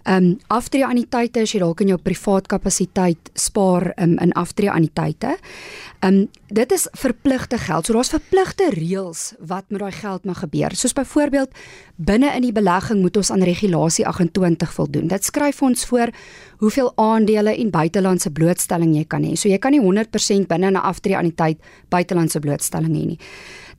Ehm 0.05 0.15
um, 0.15 0.37
aftree 0.47 0.85
anniteite 0.85 1.43
as 1.43 1.53
jy 1.53 1.59
dalk 1.59 1.81
in 1.83 1.91
jou 1.91 1.99
privaat 1.99 2.47
kapasiteit 2.47 3.31
spaar 3.35 3.91
um, 3.97 4.15
in 4.23 4.31
aftree 4.33 4.71
anniteite. 4.71 5.35
Ehm 5.99 6.23
um, 6.23 6.27
dit 6.49 6.71
is 6.71 6.87
verpligte 6.91 7.57
geld. 7.57 7.85
So 7.85 7.93
daar's 7.93 8.09
verpligte 8.09 8.69
reëls 8.73 9.33
wat 9.39 9.69
met 9.69 9.79
daai 9.79 9.91
geld 9.91 10.25
mag 10.25 10.39
gebeur. 10.39 10.75
Soos 10.75 10.93
byvoorbeeld 10.93 11.53
binne 11.95 12.31
in 12.35 12.41
die 12.47 12.53
belegging 12.55 13.01
moet 13.01 13.17
ons 13.17 13.31
aan 13.31 13.43
regulasie 13.45 14.07
28 14.07 14.73
voldoen. 14.73 15.07
Dit 15.07 15.25
skryf 15.25 15.61
ons 15.61 15.85
voor 15.85 16.09
hoeveel 16.57 16.91
aandele 16.95 17.55
en 17.55 17.69
buitelandse 17.71 18.31
blootstelling 18.31 18.95
jy 18.95 19.05
kan 19.05 19.23
hê. 19.23 19.35
So 19.37 19.49
jy 19.49 19.57
kan 19.57 19.71
nie 19.71 19.81
100% 19.81 20.47
binne 20.47 20.71
'n 20.71 20.75
aftree 20.75 21.17
anniteit 21.17 21.57
buitelandse 21.89 22.39
blootstelling 22.39 22.95
hê 22.95 23.05
nie. 23.05 23.19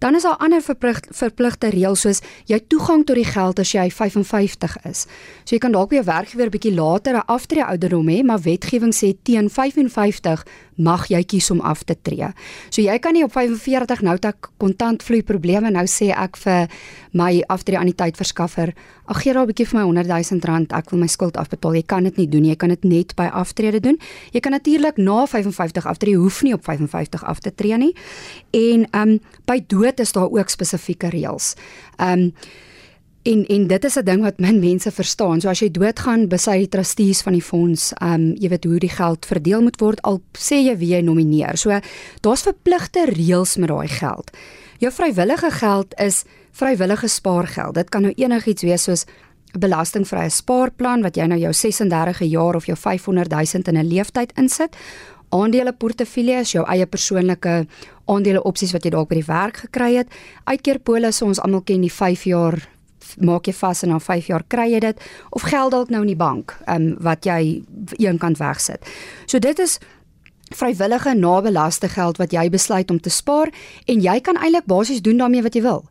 Dan 0.00 0.14
is 0.14 0.22
daar 0.22 0.36
ander 0.36 0.62
verplig, 0.64 1.00
verpligte 1.12 1.68
reëls 1.68 2.00
soos 2.00 2.22
jy 2.48 2.56
toegang 2.72 3.02
tot 3.04 3.18
die 3.18 3.24
geld 3.28 3.58
as 3.60 3.72
jy 3.74 3.90
55 3.92 4.76
is. 4.88 5.02
So 5.44 5.54
jy 5.54 5.58
kan 5.60 5.72
dalk 5.72 5.90
by 5.90 5.96
'n 5.96 6.04
werkgewer 6.04 6.48
bietjie 6.48 6.74
later 6.74 7.16
'n 7.16 7.26
aftree 7.26 7.64
ouderdom 7.64 8.08
hê, 8.08 8.24
maar 8.24 8.40
wetgewing 8.40 8.94
sê 8.94 9.14
teen 9.22 9.50
55 9.50 10.44
mag 10.80 11.06
jy 11.12 11.20
kies 11.28 11.50
om 11.52 11.60
af 11.60 11.84
te 11.84 11.96
tree. 12.02 12.30
So 12.70 12.82
jy 12.82 12.96
kan 12.98 13.14
nie 13.16 13.24
op 13.24 13.32
45 13.36 14.02
nou 14.06 14.16
tak 14.18 14.50
kontantvloei 14.62 15.22
probleme 15.26 15.70
nou 15.70 15.86
sê 15.90 16.10
ek 16.16 16.40
vir 16.40 16.68
my 17.12 17.42
aftree 17.50 17.78
aan 17.78 17.90
die 17.90 17.96
tyd 17.96 18.16
verskaffer, 18.16 18.72
ag 19.10 19.22
gee 19.22 19.34
daar 19.34 19.44
'n 19.44 19.50
bietjie 19.50 19.66
vir 19.66 19.80
my 19.80 19.84
100 19.84 20.30
000 20.30 20.40
rand, 20.46 20.72
ek 20.72 20.90
wil 20.90 21.00
my 21.00 21.06
skuld 21.06 21.36
afbetaal. 21.36 21.74
Jy 21.74 21.82
kan 21.82 22.04
dit 22.04 22.16
nie 22.16 22.28
doen 22.28 22.42
nie. 22.42 22.50
Jy 22.50 22.56
kan 22.56 22.68
dit 22.68 22.84
net 22.84 23.16
by 23.16 23.28
aftrede 23.32 23.80
doen. 23.80 23.98
Jy 24.32 24.40
kan 24.40 24.52
natuurlik 24.52 24.96
na 24.96 25.26
55 25.26 25.86
aftree, 25.86 26.16
hoef 26.16 26.42
nie 26.42 26.54
op 26.54 26.64
55 26.64 27.24
af 27.24 27.38
te 27.40 27.54
tree 27.54 27.76
nie. 27.76 27.94
En 28.50 28.86
ehm 28.90 29.08
um, 29.08 29.20
by 29.44 29.64
dood 29.66 30.00
is 30.00 30.12
daar 30.12 30.30
ook 30.30 30.48
spesifieke 30.48 31.08
reëls. 31.08 31.54
Ehm 31.98 32.18
um, 32.18 32.32
En 33.22 33.46
en 33.46 33.66
dit 33.66 33.84
is 33.84 33.96
'n 33.96 34.04
ding 34.04 34.22
wat 34.22 34.38
min 34.38 34.58
mense 34.58 34.90
verstaan. 34.90 35.40
So 35.40 35.48
as 35.48 35.58
jy 35.58 35.70
doodgaan, 35.70 36.28
besy 36.28 36.66
trustees 36.68 37.22
van 37.22 37.32
die 37.32 37.42
fonds, 37.42 37.92
ehm 37.92 38.12
um, 38.12 38.34
jy 38.38 38.48
weet 38.48 38.64
hoe 38.64 38.78
die 38.78 38.88
geld 38.88 39.26
verdeel 39.26 39.62
moet 39.62 39.80
word 39.80 40.02
al 40.02 40.22
sê 40.32 40.54
jy 40.54 40.76
wie 40.76 40.94
jy 40.94 41.00
nomineer. 41.00 41.58
So 41.58 41.80
daar's 42.20 42.42
verpligte 42.42 43.04
reëls 43.04 43.56
met 43.56 43.68
daai 43.68 43.88
geld. 43.88 44.30
Jou 44.78 44.92
vrywillige 44.92 45.50
geld 45.50 45.94
is 46.00 46.24
vrywillige 46.50 47.08
spaargeld. 47.08 47.74
Dit 47.74 47.88
kan 47.88 48.02
nou 48.02 48.12
enigiets 48.16 48.62
wees 48.62 48.82
soos 48.82 49.04
'n 49.54 49.58
belastingvrye 49.58 50.30
spaarplan 50.30 51.02
wat 51.02 51.16
jy 51.16 51.26
nou 51.26 51.38
jou 51.38 51.52
36e 51.52 52.24
jaar 52.24 52.54
of 52.54 52.66
jou 52.66 52.76
500 52.76 53.30
000 53.30 53.62
in 53.66 53.76
'n 53.76 53.86
leeftyd 53.86 54.32
insit. 54.36 54.76
Aandele 55.28 55.72
portefeulje 55.72 56.40
is 56.40 56.52
jou 56.52 56.64
eie 56.66 56.86
persoonlike 56.86 57.66
aandele 58.04 58.42
opsies 58.42 58.72
wat 58.72 58.84
jy 58.84 58.90
dalk 58.90 59.08
by 59.08 59.14
die 59.14 59.26
werk 59.26 59.56
gekry 59.56 59.94
het. 59.94 60.08
Uitkeerpolisse 60.44 61.24
ons 61.24 61.40
almal 61.40 61.60
ken 61.60 61.80
die 61.80 61.92
5 61.92 62.24
jaar 62.24 62.68
maak 63.18 63.46
jy 63.46 63.52
vas 63.52 63.82
en 63.82 63.88
na 63.88 63.98
5 63.98 64.26
jaar 64.26 64.44
kry 64.48 64.70
jy 64.72 64.80
dit 64.80 65.00
of 65.30 65.42
geld 65.42 65.70
dalk 65.70 65.90
nou 65.90 66.02
in 66.02 66.12
die 66.12 66.16
bank 66.18 66.56
um, 66.66 66.96
wat 67.00 67.24
jy 67.24 67.62
eenkant 67.98 68.38
wegsit. 68.38 68.84
So 69.26 69.38
dit 69.38 69.58
is 69.58 69.78
vrywillige 70.50 71.14
nabelaste 71.14 71.88
geld 71.88 72.18
wat 72.18 72.32
jy 72.34 72.48
besluit 72.50 72.90
om 72.90 72.98
te 73.00 73.10
spaar 73.10 73.52
en 73.86 74.00
jy 74.02 74.16
kan 74.20 74.38
eintlik 74.40 74.66
basies 74.66 75.02
doen 75.02 75.20
daarmee 75.20 75.44
wat 75.46 75.54
jy 75.54 75.62
wil. 75.62 75.84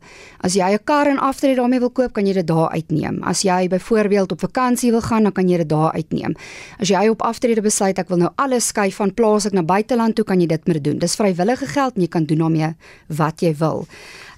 As 0.44 0.54
jy 0.56 0.74
'n 0.74 0.84
kar 0.84 1.08
en 1.08 1.18
aftrede 1.18 1.56
daarmee 1.56 1.80
wil 1.80 1.90
koop, 1.90 2.14
kan 2.14 2.26
jy 2.26 2.34
dit 2.34 2.48
daar 2.48 2.70
uitneem. 2.72 3.24
As 3.24 3.42
jy 3.42 3.68
byvoorbeeld 3.68 4.32
op 4.32 4.40
vakansie 4.40 4.92
wil 4.92 5.02
gaan, 5.02 5.24
dan 5.24 5.32
kan 5.32 5.48
jy 5.48 5.58
dit 5.58 5.70
daar 5.70 5.92
uitneem. 5.92 6.36
As 6.80 6.90
jy 6.90 7.08
op 7.08 7.22
aftrede 7.22 7.62
besluit 7.62 8.00
ek 8.00 8.10
wil 8.10 8.18
nou 8.18 8.32
alles 8.36 8.68
skuif 8.68 8.96
van 8.96 9.14
plaaslik 9.14 9.54
na 9.54 9.64
buiteland 9.64 10.16
toe, 10.16 10.26
kan 10.26 10.40
jy 10.40 10.48
dit 10.48 10.68
meer 10.68 10.82
doen. 10.82 10.98
Dis 11.00 11.16
vrywillige 11.16 11.66
geld 11.66 11.96
en 11.96 12.02
jy 12.02 12.08
kan 12.08 12.26
doen 12.26 12.38
daarmee 12.38 12.76
wat 13.08 13.42
jy 13.42 13.56
wil. 13.56 13.88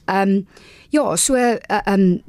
Ehm 0.05 0.29
um, 0.29 0.47
ja, 0.89 1.15
so 1.15 1.35
eh, 1.35 1.57
ehm 1.67 1.87
uh, 1.87 1.93
um, 1.93 2.21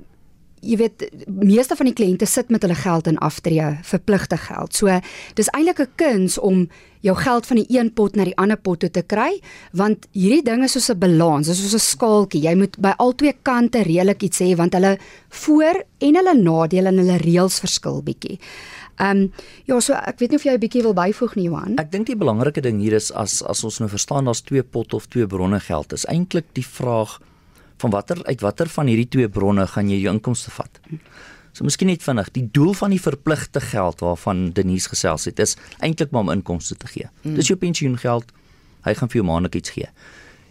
jy 0.62 0.78
weet 0.78 1.04
meeste 1.26 1.76
van 1.78 1.88
die 1.90 1.96
kliënte 1.96 2.26
sit 2.30 2.50
met 2.54 2.62
hulle 2.62 2.78
geld 2.78 3.08
in 3.10 3.18
aftree 3.18 3.66
verpligte 3.86 4.38
geld. 4.38 4.74
So 4.74 5.00
dis 5.34 5.50
eintlik 5.50 5.80
'n 5.80 5.92
kuns 5.96 6.38
om 6.38 6.68
jou 7.00 7.16
geld 7.16 7.46
van 7.46 7.56
die 7.56 7.66
een 7.68 7.92
pot 7.92 8.14
na 8.16 8.24
die 8.24 8.36
ander 8.36 8.56
pot 8.56 8.80
toe 8.80 8.90
te 8.90 9.02
kry 9.02 9.40
want 9.72 10.06
hierdie 10.12 10.42
ding 10.42 10.62
is 10.62 10.72
soos 10.72 10.90
'n 10.90 10.98
balans, 10.98 11.46
dis 11.46 11.58
soos 11.58 11.74
'n 11.74 11.78
skaaltjie. 11.78 12.42
Jy 12.42 12.54
moet 12.54 12.78
by 12.78 12.94
albei 12.96 13.34
kante 13.42 13.82
redelik 13.82 14.22
iets 14.22 14.40
hê 14.40 14.56
want 14.56 14.72
hulle 14.72 14.98
voor 15.28 15.84
en 15.98 16.14
hulle 16.14 16.34
nadele 16.34 16.88
en 16.88 16.98
hulle 16.98 17.18
reëls 17.18 17.60
verskil 17.60 18.02
bietjie. 18.02 18.38
Ehm 18.98 19.16
um, 19.16 19.32
ja, 19.64 19.80
so 19.80 19.94
ek 19.94 20.18
weet 20.18 20.30
nie 20.30 20.36
of 20.36 20.44
jy 20.44 20.52
'n 20.52 20.60
bietjie 20.60 20.82
wil 20.82 20.94
byvoeg 20.94 21.34
nie 21.34 21.44
Johan. 21.44 21.78
Ek 21.78 21.90
dink 21.90 22.06
die 22.06 22.16
belangrike 22.16 22.60
ding 22.60 22.80
hier 22.80 22.92
is 22.92 23.10
as 23.12 23.42
as 23.42 23.64
ons 23.64 23.78
nou 23.80 23.88
verstaan 23.88 24.24
daar's 24.24 24.42
twee 24.42 24.62
pot 24.62 24.94
of 24.94 25.06
twee 25.06 25.26
bronne 25.26 25.60
geld 25.60 25.92
is 25.92 26.06
eintlik 26.06 26.44
die 26.52 26.66
vraag 26.66 27.18
van 27.82 27.92
watter 27.94 28.22
uit 28.24 28.40
watter 28.44 28.70
van 28.72 28.90
hierdie 28.90 29.08
twee 29.08 29.28
bronne 29.28 29.66
gaan 29.74 29.90
jy 29.90 30.00
jou 30.04 30.14
inkomste 30.14 30.52
vat. 30.54 30.80
So 31.52 31.66
miskien 31.68 31.90
net 31.90 32.04
vinnig, 32.04 32.30
die 32.32 32.46
doel 32.54 32.72
van 32.78 32.94
die 32.94 33.00
verpligte 33.02 33.60
geld 33.60 34.00
waarvan 34.00 34.50
Denise 34.56 34.88
gesels 34.88 35.28
het 35.28 35.42
is 35.42 35.56
eintlik 35.84 36.14
maar 36.14 36.24
om 36.24 36.32
inkomste 36.32 36.78
te 36.80 36.88
gee. 36.88 37.10
Mm. 37.22 37.36
Dis 37.36 37.50
jou 37.52 37.58
pensioengeld. 37.60 38.32
Hy 38.86 38.94
gaan 38.98 39.10
vir 39.12 39.20
jou 39.20 39.26
maandelik 39.28 39.60
iets 39.60 39.74
gee. 39.76 39.90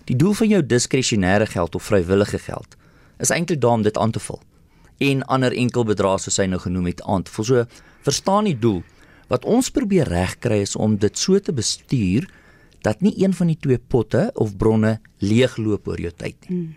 Die 0.09 0.15
doel 0.15 0.35
van 0.37 0.51
jou 0.53 0.61
diskresionêre 0.65 1.47
geld 1.49 1.75
of 1.75 1.89
vrywillige 1.89 2.39
geld 2.45 2.77
is 3.21 3.33
eintlik 3.33 3.61
daar 3.61 3.79
om 3.79 3.83
dit 3.85 3.97
aan 3.97 4.11
te 4.11 4.21
vul 4.21 4.39
en 5.01 5.23
ander 5.33 5.53
enkel 5.57 5.85
bedrae 5.87 6.19
soos 6.21 6.37
hy 6.41 6.47
nou 6.49 6.59
genoem 6.61 6.91
het 6.91 7.01
aan 7.09 7.25
te 7.25 7.33
vul. 7.33 7.47
So 7.47 7.65
verstaan 8.05 8.49
die 8.49 8.57
doel. 8.57 8.81
Wat 9.31 9.45
ons 9.49 9.71
probeer 9.73 10.09
regkry 10.09 10.61
is 10.65 10.75
om 10.75 10.97
dit 11.01 11.17
so 11.17 11.39
te 11.39 11.53
bestuur 11.55 12.27
dat 12.85 13.01
nie 13.05 13.13
een 13.21 13.33
van 13.37 13.51
die 13.51 13.57
twee 13.61 13.77
potte 13.77 14.29
of 14.41 14.55
bronne 14.57 14.97
leegloop 15.21 15.87
oor 15.89 16.01
jou 16.01 16.11
tyd 16.17 16.49
nie. 16.49 16.57
Mm. 16.57 16.75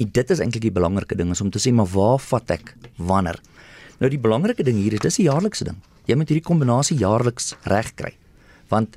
En 0.00 0.08
dit 0.16 0.30
is 0.30 0.40
eintlik 0.40 0.64
die 0.64 0.72
belangrike 0.72 1.16
ding 1.18 1.30
is 1.34 1.42
om 1.44 1.50
te 1.52 1.60
sê 1.60 1.72
maar 1.76 1.90
waar 1.92 2.20
vat 2.24 2.54
ek 2.56 2.74
wanneer? 2.96 3.36
Nou 4.00 4.08
die 4.08 4.20
belangrike 4.20 4.64
ding 4.64 4.78
hier 4.80 4.96
is 4.96 5.04
dis 5.04 5.18
'n 5.18 5.28
jaarlikse 5.28 5.64
ding. 5.64 5.76
Jy 6.06 6.16
moet 6.16 6.28
hierdie 6.28 6.48
kombinasie 6.48 6.96
jaarliks 6.96 7.54
regkry. 7.64 8.16
Want 8.68 8.96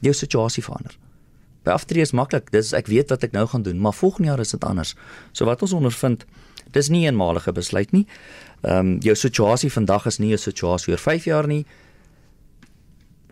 jou 0.00 0.14
situasie 0.14 0.62
verander. 0.62 0.96
By 1.62 1.70
aftree 1.70 2.02
is 2.02 2.12
maklik. 2.12 2.50
Dis 2.50 2.72
ek 2.72 2.86
weet 2.86 3.10
wat 3.10 3.22
ek 3.22 3.32
nou 3.32 3.46
gaan 3.46 3.62
doen, 3.62 3.80
maar 3.80 3.92
volgende 3.92 4.28
jaar 4.28 4.40
is 4.40 4.50
dit 4.50 4.64
anders. 4.64 4.94
So 5.32 5.44
wat 5.44 5.62
ons 5.62 5.72
ondervind 5.72 6.24
dis 6.72 6.88
nie 6.88 7.04
'n 7.04 7.12
eenmalige 7.12 7.52
besluit 7.52 7.92
nie. 7.92 8.06
Ehm 8.62 8.78
um, 8.78 8.98
jou 9.00 9.14
situasie 9.14 9.72
vandag 9.72 10.06
is 10.06 10.18
nie 10.18 10.32
'n 10.32 10.38
situasie 10.38 10.92
oor 10.92 10.98
5 10.98 11.24
jaar 11.24 11.46
nie. 11.46 11.66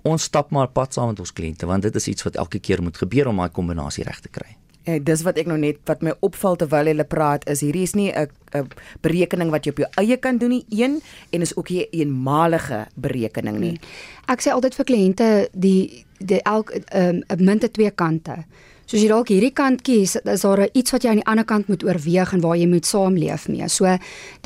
Ons 0.03 0.23
stap 0.23 0.51
maar 0.51 0.69
pad 0.69 0.93
saam 0.93 1.09
met 1.09 1.21
ons 1.21 1.33
kliënte 1.33 1.67
want 1.67 1.83
dit 1.83 1.95
is 1.95 2.09
iets 2.09 2.23
wat 2.23 2.37
elke 2.37 2.59
keer 2.59 2.83
moet 2.83 2.97
gebeur 2.97 3.27
om 3.27 3.37
daai 3.37 3.51
kombinasie 3.51 4.05
reg 4.05 4.21
te 4.21 4.29
kry. 4.29 4.57
Ja, 4.89 4.97
dis 5.05 5.21
wat 5.27 5.37
ek 5.37 5.49
nou 5.51 5.59
net 5.61 5.83
wat 5.89 6.01
my 6.05 6.15
opval 6.25 6.57
terwyl 6.57 6.89
hulle 6.89 7.05
praat 7.05 7.43
is 7.53 7.61
hierdie 7.61 7.85
is 7.85 7.95
nie 7.95 8.09
'n 8.09 8.29
'n 8.57 8.69
berekening 9.05 9.51
wat 9.51 9.67
jy 9.67 9.71
op 9.71 9.79
jou 9.85 9.89
eie 10.01 10.17
kan 10.17 10.39
doen 10.39 10.49
nie 10.49 10.65
een 10.71 11.03
en 11.33 11.41
is 11.43 11.57
ook 11.57 11.69
nie 11.69 11.85
'n 11.85 11.89
eenmalige 11.93 12.87
berekening 12.95 13.59
nie. 13.59 13.81
Ek 14.29 14.41
sê 14.41 14.51
altyd 14.51 14.75
vir 14.75 14.85
kliënte 14.85 15.49
die 15.53 16.05
die 16.19 16.43
elk 16.43 16.73
'n 16.73 16.85
um, 16.97 17.23
'n 17.29 17.45
munt 17.45 17.63
het 17.63 17.73
twee 17.73 17.91
kante. 17.91 18.45
So 18.89 18.97
as 18.97 19.03
jy 19.05 19.09
dalk 19.11 19.29
hierdie 19.29 19.53
kant 19.53 19.83
kies, 19.85 20.15
is 20.17 20.43
daar 20.47 20.63
iets 20.65 20.95
wat 20.95 21.05
jy 21.05 21.11
aan 21.11 21.19
die 21.21 21.27
ander 21.29 21.45
kant 21.45 21.67
moet 21.69 21.83
oorweeg 21.85 22.31
en 22.33 22.41
waar 22.41 22.57
jy 22.57 22.65
moet 22.71 22.89
saamleef 22.89 23.43
mee. 23.53 23.67
So 23.69 23.91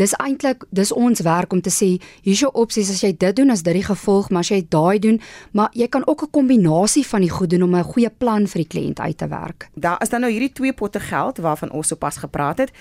dis 0.01 0.15
eintlik 0.19 0.65
dis 0.75 0.91
ons 0.91 1.23
werk 1.23 1.55
om 1.55 1.61
te 1.63 1.71
sê 1.71 1.93
hier's 2.27 2.43
jou 2.43 2.51
opsies 2.59 2.91
as 2.91 3.05
jy 3.05 3.13
dit 3.15 3.37
doen 3.39 3.55
as 3.55 3.63
dit 3.63 3.79
die 3.79 3.85
gevolg, 3.87 4.33
maar 4.35 4.43
as 4.43 4.51
jy 4.51 4.65
daai 4.67 4.99
doen, 4.99 5.21
maar 5.55 5.71
jy 5.79 5.87
kan 5.87 6.03
ook 6.11 6.25
'n 6.27 6.35
kombinasie 6.35 7.07
van 7.07 7.21
die 7.21 7.31
goed 7.31 7.51
doen 7.51 7.63
om 7.63 7.77
'n 7.77 7.85
goeie 7.85 8.11
plan 8.11 8.49
vir 8.49 8.67
die 8.67 8.71
kliënt 8.75 8.99
uit 8.99 9.19
te 9.19 9.29
werk. 9.29 9.71
Daar 9.77 10.03
is 10.03 10.09
dan 10.09 10.23
nou 10.23 10.33
hierdie 10.33 10.53
twee 10.53 10.73
potte 10.73 10.99
geld 11.01 11.39
waarvan 11.39 11.71
ons 11.71 11.89
sopas 11.89 12.17
gepraat 12.17 12.59
het. 12.59 12.73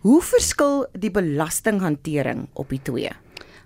Hoe 0.00 0.20
verskil 0.20 0.86
die 0.98 1.10
belastinghantering 1.10 2.48
op 2.54 2.68
die 2.68 2.82
twee? 2.82 3.10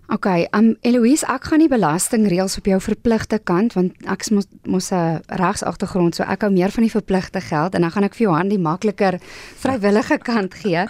OK, 0.08 0.26
um 0.56 0.70
Eloise, 0.80 1.26
ek 1.28 1.50
gaan 1.50 1.60
nie 1.60 1.68
belastingreëls 1.68 2.56
op 2.56 2.68
jou 2.70 2.78
verpligte 2.80 3.36
kant 3.44 3.74
want 3.76 4.06
ek 4.08 4.24
mos 4.32 4.46
mos 4.64 4.88
'n 4.90 5.20
regs 5.36 5.62
agtergrond, 5.62 6.14
so 6.14 6.24
ek 6.24 6.40
hou 6.42 6.50
meer 6.50 6.72
van 6.72 6.82
die 6.82 6.96
verpligte 6.96 7.40
geld 7.40 7.74
en 7.74 7.82
dan 7.82 7.90
gaan 7.90 8.04
ek 8.04 8.14
vir 8.14 8.24
Johan 8.24 8.48
die 8.48 8.58
makliker 8.58 9.20
vrywillige 9.60 10.18
kant 10.18 10.54
gee. 10.54 10.86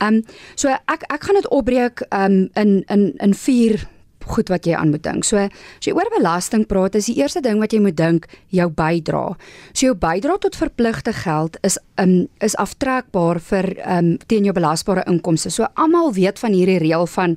Um 0.00 0.22
so 0.54 0.68
ek 0.68 1.04
ek 1.12 1.22
gaan 1.24 1.34
dit 1.34 1.50
opbreek 1.50 2.02
um 2.10 2.48
in 2.56 2.84
in 2.88 3.12
in 3.20 3.34
vier 3.34 3.86
goed 4.26 4.48
wat 4.48 4.66
jy 4.66 4.74
aan 4.74 4.90
moet 4.90 5.02
dink. 5.02 5.24
So 5.24 5.36
as 5.36 5.84
jy 5.84 5.92
oor 5.92 6.08
belasting 6.16 6.66
praat, 6.66 6.94
is 6.94 7.06
die 7.06 7.18
eerste 7.20 7.40
ding 7.40 7.60
wat 7.60 7.72
jy 7.72 7.80
moet 7.80 7.96
dink 7.96 8.26
jou 8.48 8.68
bydrae. 8.70 9.36
So 9.72 9.86
jou 9.86 9.94
bydrae 9.94 10.38
tot 10.38 10.56
verpligte 10.56 11.12
geld 11.12 11.56
is 11.62 11.78
um 11.98 12.28
is 12.40 12.56
aftrekbaar 12.56 13.38
vir 13.38 13.76
um 13.86 14.16
teen 14.26 14.44
jou 14.44 14.54
belasbare 14.54 15.04
inkomste. 15.06 15.50
So 15.50 15.66
almal 15.74 16.12
weet 16.12 16.38
van 16.38 16.52
hierdie 16.52 16.78
reël 16.78 17.06
van 17.06 17.36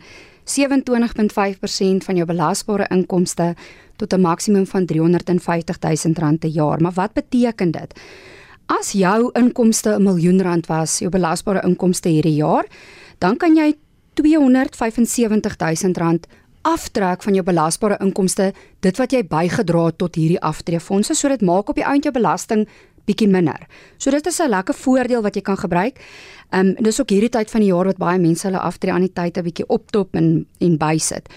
27.5% 0.50 2.06
van 2.06 2.16
jou 2.16 2.26
belasbare 2.26 2.88
inkomste 2.90 3.56
tot 3.96 4.14
'n 4.14 4.22
maksimum 4.22 4.66
van 4.66 4.86
R350 4.86 5.80
000 5.80 6.38
per 6.38 6.50
jaar. 6.50 6.82
Maar 6.82 6.94
wat 6.94 7.14
beteken 7.14 7.72
dit? 7.72 8.00
As 8.66 8.92
jou 8.92 9.30
inkomste 9.34 9.90
'n 9.96 10.04
miljoen 10.04 10.42
rand 10.42 10.66
was, 10.66 11.00
jou 11.00 11.10
belasbare 11.10 11.62
inkomste 11.64 12.10
hierdie 12.10 12.36
jaar, 12.36 12.66
dan 13.18 13.38
kan 13.38 13.56
jy 13.56 13.76
R275 14.14 15.56
000 15.58 16.20
aftrek 16.62 17.24
van 17.24 17.34
jou 17.34 17.44
belasbare 17.44 17.98
inkomste, 18.04 18.54
dit 18.80 18.98
wat 18.98 19.12
jy 19.12 19.24
bygedra 19.24 19.86
het 19.86 19.98
tot 19.98 20.16
hierdie 20.16 20.42
aftreefondse, 20.42 21.16
so 21.16 21.28
dit 21.28 21.42
maak 21.42 21.70
op 21.70 21.76
die 21.76 21.86
einde 21.86 22.10
jou 22.10 22.14
belasting 22.14 22.68
bietjie 23.10 23.30
minder. 23.32 23.66
So 23.98 24.12
dit 24.12 24.26
is 24.26 24.40
'n 24.40 24.50
lekker 24.50 24.76
voordeel 24.76 25.22
wat 25.22 25.36
jy 25.36 25.42
kan 25.42 25.58
gebruik. 25.58 26.00
Ehm 26.50 26.68
um, 26.68 26.84
dis 26.84 27.02
ook 27.02 27.10
hierdie 27.10 27.30
tyd 27.30 27.50
van 27.50 27.62
die 27.62 27.70
jaar 27.70 27.86
wat 27.86 27.98
baie 27.98 28.20
mense 28.20 28.48
hulle 28.48 28.60
aftree 28.60 28.94
aan 28.94 29.08
die 29.08 29.14
tyd 29.14 29.38
'n 29.38 29.44
bietjie 29.44 29.68
optop 29.68 30.16
en 30.16 30.48
en 30.60 30.78
bysit. 30.78 31.30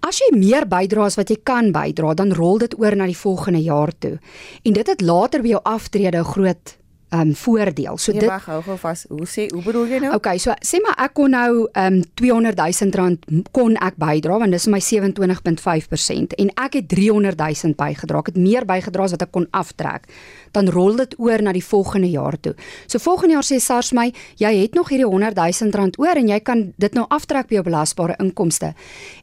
As 0.00 0.20
jy 0.22 0.36
meer 0.38 0.66
bydra 0.68 1.04
as 1.04 1.16
wat 1.18 1.28
jy 1.28 1.40
kan 1.42 1.72
bydra, 1.72 2.14
dan 2.14 2.32
rol 2.32 2.58
dit 2.58 2.78
oor 2.78 2.94
na 2.96 3.06
die 3.06 3.18
volgende 3.18 3.62
jaar 3.62 3.90
toe. 3.98 4.18
En 4.62 4.72
dit 4.72 4.86
het 4.86 5.00
later 5.00 5.42
by 5.42 5.48
jou 5.48 5.60
aftrede 5.64 6.18
'n 6.18 6.24
groot 6.24 6.78
um 7.10 7.34
voordeel. 7.34 7.96
So 7.98 8.12
nee, 8.12 8.20
dit 8.20 8.28
wag 8.28 8.44
hou 8.44 8.62
gou 8.62 8.76
vas. 8.78 9.04
Hoe 9.08 9.26
sê 9.26 9.46
hoe 9.52 9.62
bedoel 9.64 9.86
jy 9.86 10.00
nou? 10.04 10.12
Okay, 10.18 10.38
so 10.38 10.52
sê 10.64 10.80
maar 10.84 10.96
ek 11.06 11.14
kon 11.16 11.32
nou 11.32 11.64
um 11.72 12.00
200 12.20 12.58
000 12.60 12.96
rand 12.98 13.24
kon 13.56 13.76
ek 13.80 13.96
bydra 14.00 14.38
want 14.42 14.52
dis 14.52 14.68
my 14.68 14.80
27.5% 14.84 16.36
en 16.36 16.52
ek 16.66 16.80
het 16.80 16.88
300 16.92 17.40
000 17.40 17.78
bygedra. 17.78 18.20
Ek 18.20 18.32
het 18.34 18.40
meer 18.40 18.68
bygedra 18.68 19.08
as 19.08 19.16
wat 19.16 19.24
ek 19.24 19.32
kon 19.32 19.48
aftrek. 19.56 20.08
Dan 20.52 20.68
rol 20.68 20.96
dit 20.96 21.14
oor 21.18 21.42
na 21.42 21.52
die 21.52 21.64
volgende 21.64 22.10
jaar 22.10 22.40
toe. 22.40 22.54
So 22.86 22.98
volgende 22.98 23.34
jaar 23.34 23.46
sê 23.46 23.60
SARS 23.60 23.92
my, 23.92 24.12
jy 24.36 24.52
het 24.62 24.74
nog 24.74 24.88
hierdie 24.88 25.06
100 25.06 25.36
000 25.36 25.70
rand 25.76 25.98
oor 25.98 26.16
en 26.16 26.28
jy 26.28 26.40
kan 26.40 26.72
dit 26.76 26.94
nou 26.94 27.06
aftrek 27.08 27.48
by 27.48 27.54
jou 27.54 27.64
belasbare 27.64 28.16
inkomste. 28.18 28.74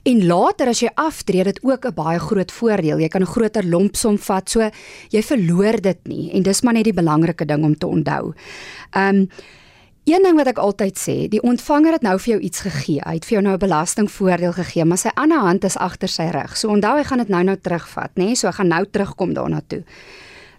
En 0.04 0.26
later 0.28 0.68
as 0.68 0.82
jy 0.82 0.90
aftree, 0.96 1.44
dit 1.44 1.60
ook 1.64 1.86
'n 1.86 1.94
baie 1.94 2.20
groot 2.20 2.52
voordeel. 2.52 3.00
Jy 3.00 3.10
kan 3.10 3.22
'n 3.22 3.34
groter 3.36 3.64
lompsom 3.64 4.18
vat. 4.18 4.50
So 4.50 4.70
jy 5.10 5.22
verloor 5.22 5.82
dit 5.82 6.08
nie 6.08 6.32
en 6.34 6.44
dis 6.44 6.62
maar 6.62 6.74
net 6.74 6.84
die 6.84 6.94
belangrike 6.94 7.46
ding 7.46 7.64
om 7.64 7.78
te 7.78 7.88
onthou. 7.88 8.34
Ehm 8.92 9.16
um, 9.16 9.30
een 10.06 10.22
ding 10.22 10.36
wat 10.38 10.52
ek 10.52 10.60
altyd 10.62 11.00
sê, 11.02 11.14
die 11.34 11.42
ontvanger 11.42 11.96
het 11.98 12.04
nou 12.06 12.14
vir 12.20 12.36
jou 12.36 12.42
iets 12.46 12.60
gegee. 12.62 13.02
Hy 13.02 13.16
het 13.18 13.26
vir 13.26 13.34
jou 13.40 13.42
nou 13.42 13.56
'n 13.56 13.64
belastingvoordeel 13.66 14.54
gegee, 14.54 14.86
maar 14.86 14.98
sy 14.98 15.10
ander 15.16 15.40
hand 15.40 15.64
is 15.64 15.78
agter 15.78 16.08
sy 16.08 16.30
rug. 16.30 16.58
So 16.58 16.70
onthou 16.70 16.98
hy 16.98 17.04
gaan 17.04 17.18
dit 17.18 17.28
nou 17.30 17.44
nou 17.44 17.58
terugvat, 17.58 18.12
nê? 18.16 18.26
Nee? 18.26 18.36
So 18.36 18.48
hy 18.48 18.54
gaan 18.54 18.68
nou 18.68 18.86
terugkom 18.86 19.34
daarna 19.34 19.62
toe. 19.68 19.84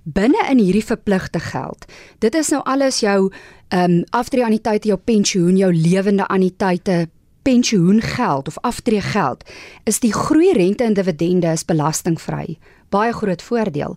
Binne 0.06 0.38
in 0.50 0.60
hierdie 0.62 0.84
verpligte 0.84 1.40
geld. 1.42 1.84
Dit 2.22 2.34
is 2.38 2.52
nou 2.54 2.62
alles 2.64 3.00
jou 3.02 3.32
ehm 3.68 3.90
um, 3.90 4.04
aftreeanniteite, 4.14 4.88
jou 4.88 4.98
pensioen, 4.98 5.56
jou 5.58 5.72
lewende 5.74 6.26
anniteite, 6.30 7.08
pensioengeld 7.42 8.48
of 8.48 8.58
aftreegeld. 8.62 9.42
Is 9.84 9.98
die 10.00 10.12
groei 10.12 10.52
rente 10.54 10.84
en 10.84 10.94
dividende 10.94 11.50
is 11.52 11.64
belastingvry 11.64 12.58
baie 12.92 13.12
groot 13.12 13.42
voordeel. 13.42 13.96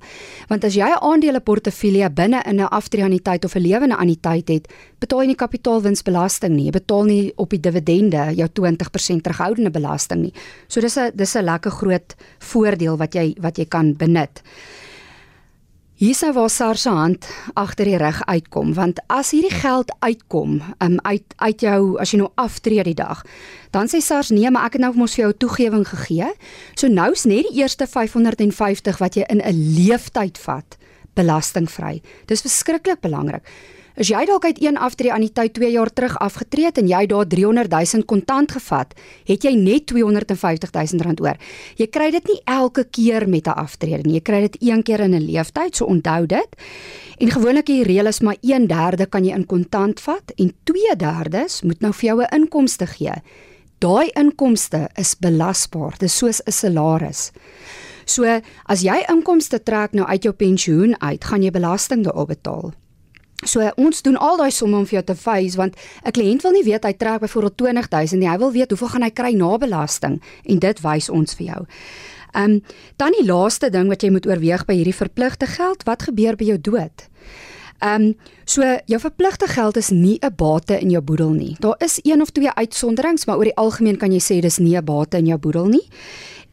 Want 0.50 0.64
as 0.64 0.76
jy 0.76 0.88
'n 0.88 1.02
aandeleportefeulje 1.02 2.10
binne 2.10 2.42
in 2.46 2.60
'n 2.60 2.70
aftreeanniteit 2.70 3.46
of 3.46 3.56
'n 3.56 3.62
lewende 3.62 3.96
anniteit 3.96 4.48
het, 4.48 4.74
betaal 5.00 5.22
jy 5.22 5.28
nie 5.28 5.36
kapitaalwinsbelasting 5.36 6.56
nie. 6.56 6.66
Jy 6.66 6.72
betaal 6.72 7.04
nie 7.04 7.32
op 7.36 7.50
die 7.50 7.60
dividende 7.60 8.34
jou 8.36 8.48
20% 8.48 9.24
terughoudende 9.24 9.72
belasting 9.72 10.22
nie. 10.22 10.34
So 10.68 10.82
dis 10.82 10.98
'n 10.98 11.12
dis 11.14 11.36
'n 11.36 11.44
lekker 11.44 11.72
groot 11.72 12.16
voordeel 12.40 12.98
wat 12.98 13.14
jy 13.14 13.36
wat 13.40 13.58
jy 13.58 13.66
kan 13.66 13.96
benut. 13.98 14.42
Hier 16.00 16.16
sou 16.16 16.30
waar 16.32 16.48
SARS 16.48 16.86
se 16.86 16.92
hand 16.96 17.26
agter 17.60 17.90
die 17.90 17.98
rug 18.00 18.22
uitkom 18.24 18.70
want 18.78 19.02
as 19.12 19.34
hierdie 19.36 19.52
geld 19.52 19.90
uitkom 20.00 20.62
um, 20.80 20.94
uit 21.04 21.34
uit 21.44 21.66
jou 21.66 21.80
as 22.00 22.14
jy 22.14 22.22
nou 22.22 22.30
aftree 22.40 22.86
die 22.88 22.96
dag 22.96 23.20
dan 23.76 23.92
sê 23.92 24.00
SARS 24.00 24.30
nee 24.32 24.48
maar 24.48 24.70
ek 24.70 24.78
het 24.78 24.86
nou 24.86 24.94
mos 24.96 25.18
vir 25.18 25.26
jou 25.26 25.34
toegewing 25.44 25.84
gegee. 25.90 26.30
So 26.80 26.88
nou's 26.88 27.26
net 27.28 27.50
die 27.50 27.60
eerste 27.60 27.84
550 27.84 29.02
wat 29.04 29.20
jy 29.20 29.28
in 29.28 29.44
'n 29.44 29.60
leeftyd 29.76 30.40
vat 30.40 30.80
belastingvry. 31.20 32.00
Dis 32.32 32.48
verskriklik 32.48 33.04
belangrik 33.04 33.44
As 33.98 34.08
jy 34.08 34.26
dalk 34.26 34.46
uit 34.46 34.62
een 34.62 34.78
aftree 34.78 35.12
aan 35.12 35.22
die 35.22 35.34
tyd 35.34 35.54
2 35.54 35.72
jaar 35.72 35.90
terug 35.90 36.18
afgetree 36.20 36.66
het 36.66 36.78
en 36.78 36.88
jy 36.88 37.06
daar 37.10 37.28
300 37.28 37.72
000 37.72 38.06
kontant 38.06 38.52
gevat, 38.52 38.94
het 39.26 39.44
jy 39.44 39.56
net 39.56 39.88
250 39.88 40.72
000 40.72 41.04
rand 41.04 41.22
oor. 41.22 41.38
Jy 41.76 41.88
kry 41.88 42.12
dit 42.12 42.28
nie 42.28 42.40
elke 42.46 42.84
keer 42.84 43.28
met 43.30 43.48
'n 43.48 43.58
aftrede 43.58 44.04
nie. 44.08 44.14
Jy 44.14 44.22
kry 44.22 44.42
dit 44.42 44.58
een 44.62 44.84
keer 44.84 45.00
in 45.00 45.16
'n 45.16 45.26
leeftyd, 45.26 45.76
so 45.76 45.86
onthou 45.86 46.26
dit. 46.26 46.56
En 47.18 47.32
gewoonlik 47.32 47.66
die 47.66 47.84
reël 47.84 48.08
is 48.08 48.20
maar 48.20 48.38
1/3 48.42 49.10
kan 49.10 49.26
jy 49.26 49.34
in 49.34 49.46
kontant 49.46 50.00
vat 50.00 50.32
en 50.38 50.54
2/3 50.64 51.64
moet 51.64 51.82
nou 51.82 51.94
vir 51.94 52.06
jou 52.06 52.22
'n 52.22 52.36
inkomste 52.36 52.88
gee. 52.88 53.14
Daai 53.80 54.10
inkomste 54.14 54.90
is 54.96 55.16
belasbaar. 55.16 55.96
Dis 55.98 56.18
soos 56.18 56.42
'n 56.46 56.52
salaris. 56.52 57.32
So, 58.06 58.42
as 58.66 58.82
jy 58.82 59.06
inkomste 59.10 59.64
trek 59.64 59.94
nou 59.94 60.06
uit 60.08 60.24
jou 60.24 60.34
pensioen 60.34 61.02
uit, 61.02 61.24
gaan 61.24 61.44
jy 61.44 61.52
belasting 61.52 62.04
daarop 62.04 62.28
betaal. 62.28 62.74
So 63.46 63.64
ons 63.76 64.02
doen 64.02 64.18
al 64.18 64.38
daai 64.38 64.52
somme 64.52 64.78
om 64.78 64.86
vir 64.86 65.00
jou 65.00 65.04
te 65.04 65.16
wys 65.24 65.56
want 65.56 65.76
'n 66.04 66.12
kliënt 66.12 66.42
wil 66.42 66.52
nie 66.52 66.64
weet 66.64 66.84
hy 66.84 66.94
trek 66.94 67.22
byvoorbeeld 67.22 67.58
20000 67.58 68.20
nie, 68.20 68.30
hy 68.30 68.38
wil 68.38 68.52
weet 68.52 68.70
hoeveel 68.70 68.88
gaan 68.88 69.04
hy 69.04 69.12
kry 69.12 69.32
na 69.34 69.58
belasting 69.58 70.22
en 70.44 70.60
dit 70.60 70.82
wys 70.82 71.10
ons 71.10 71.34
vir 71.36 71.46
jou. 71.46 71.66
Ehm 72.34 72.52
um, 72.52 72.64
dan 72.98 73.12
die 73.18 73.26
laaste 73.26 73.70
ding 73.70 73.88
wat 73.88 74.02
jy 74.02 74.10
moet 74.10 74.28
oorweeg 74.28 74.66
by 74.66 74.74
hierdie 74.74 74.96
verpligte 74.96 75.46
geld, 75.46 75.84
wat 75.84 76.04
gebeur 76.04 76.36
by 76.36 76.46
jou 76.46 76.58
dood? 76.62 77.08
Ehm 77.80 78.04
um, 78.04 78.16
so 78.46 78.62
jou 78.86 79.00
verpligte 79.00 79.48
geld 79.48 79.78
is 79.78 79.90
nie 79.90 80.20
'n 80.22 80.36
bate 80.36 80.80
in 80.80 80.90
jou 80.90 81.02
boedel 81.02 81.32
nie. 81.32 81.56
Daar 81.60 81.76
is 81.78 82.00
een 82.04 82.22
of 82.22 82.30
twee 82.30 82.52
uitsonderings, 82.54 83.26
maar 83.26 83.38
oor 83.38 83.44
die 83.44 83.56
algemeen 83.56 83.98
kan 83.98 84.12
jy 84.12 84.20
sê 84.20 84.42
dis 84.42 84.58
nie 84.58 84.78
'n 84.78 84.86
bate 84.86 85.18
in 85.18 85.26
jou 85.26 85.38
boedel 85.38 85.68
nie. 85.68 85.88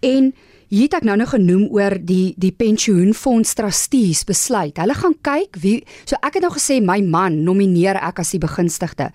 En 0.00 0.34
hier 0.68 0.88
het 0.88 0.94
ek 0.94 1.04
nou 1.08 1.16
nog 1.16 1.30
genoem 1.34 1.68
oor 1.70 1.98
die 2.00 2.34
die 2.36 2.52
pensioenfonds 2.52 3.54
trustees 3.54 4.24
besluit. 4.24 4.78
Hulle 4.78 4.94
gaan 4.94 5.14
kyk 5.22 5.56
wie 5.62 5.84
so 6.04 6.16
ek 6.22 6.38
het 6.38 6.42
nou 6.42 6.52
gesê 6.54 6.80
my 6.82 7.00
man 7.00 7.44
nomineer 7.44 7.96
ek 7.96 8.20
as 8.24 8.34
die 8.34 8.42
begunstigde. 8.42 9.10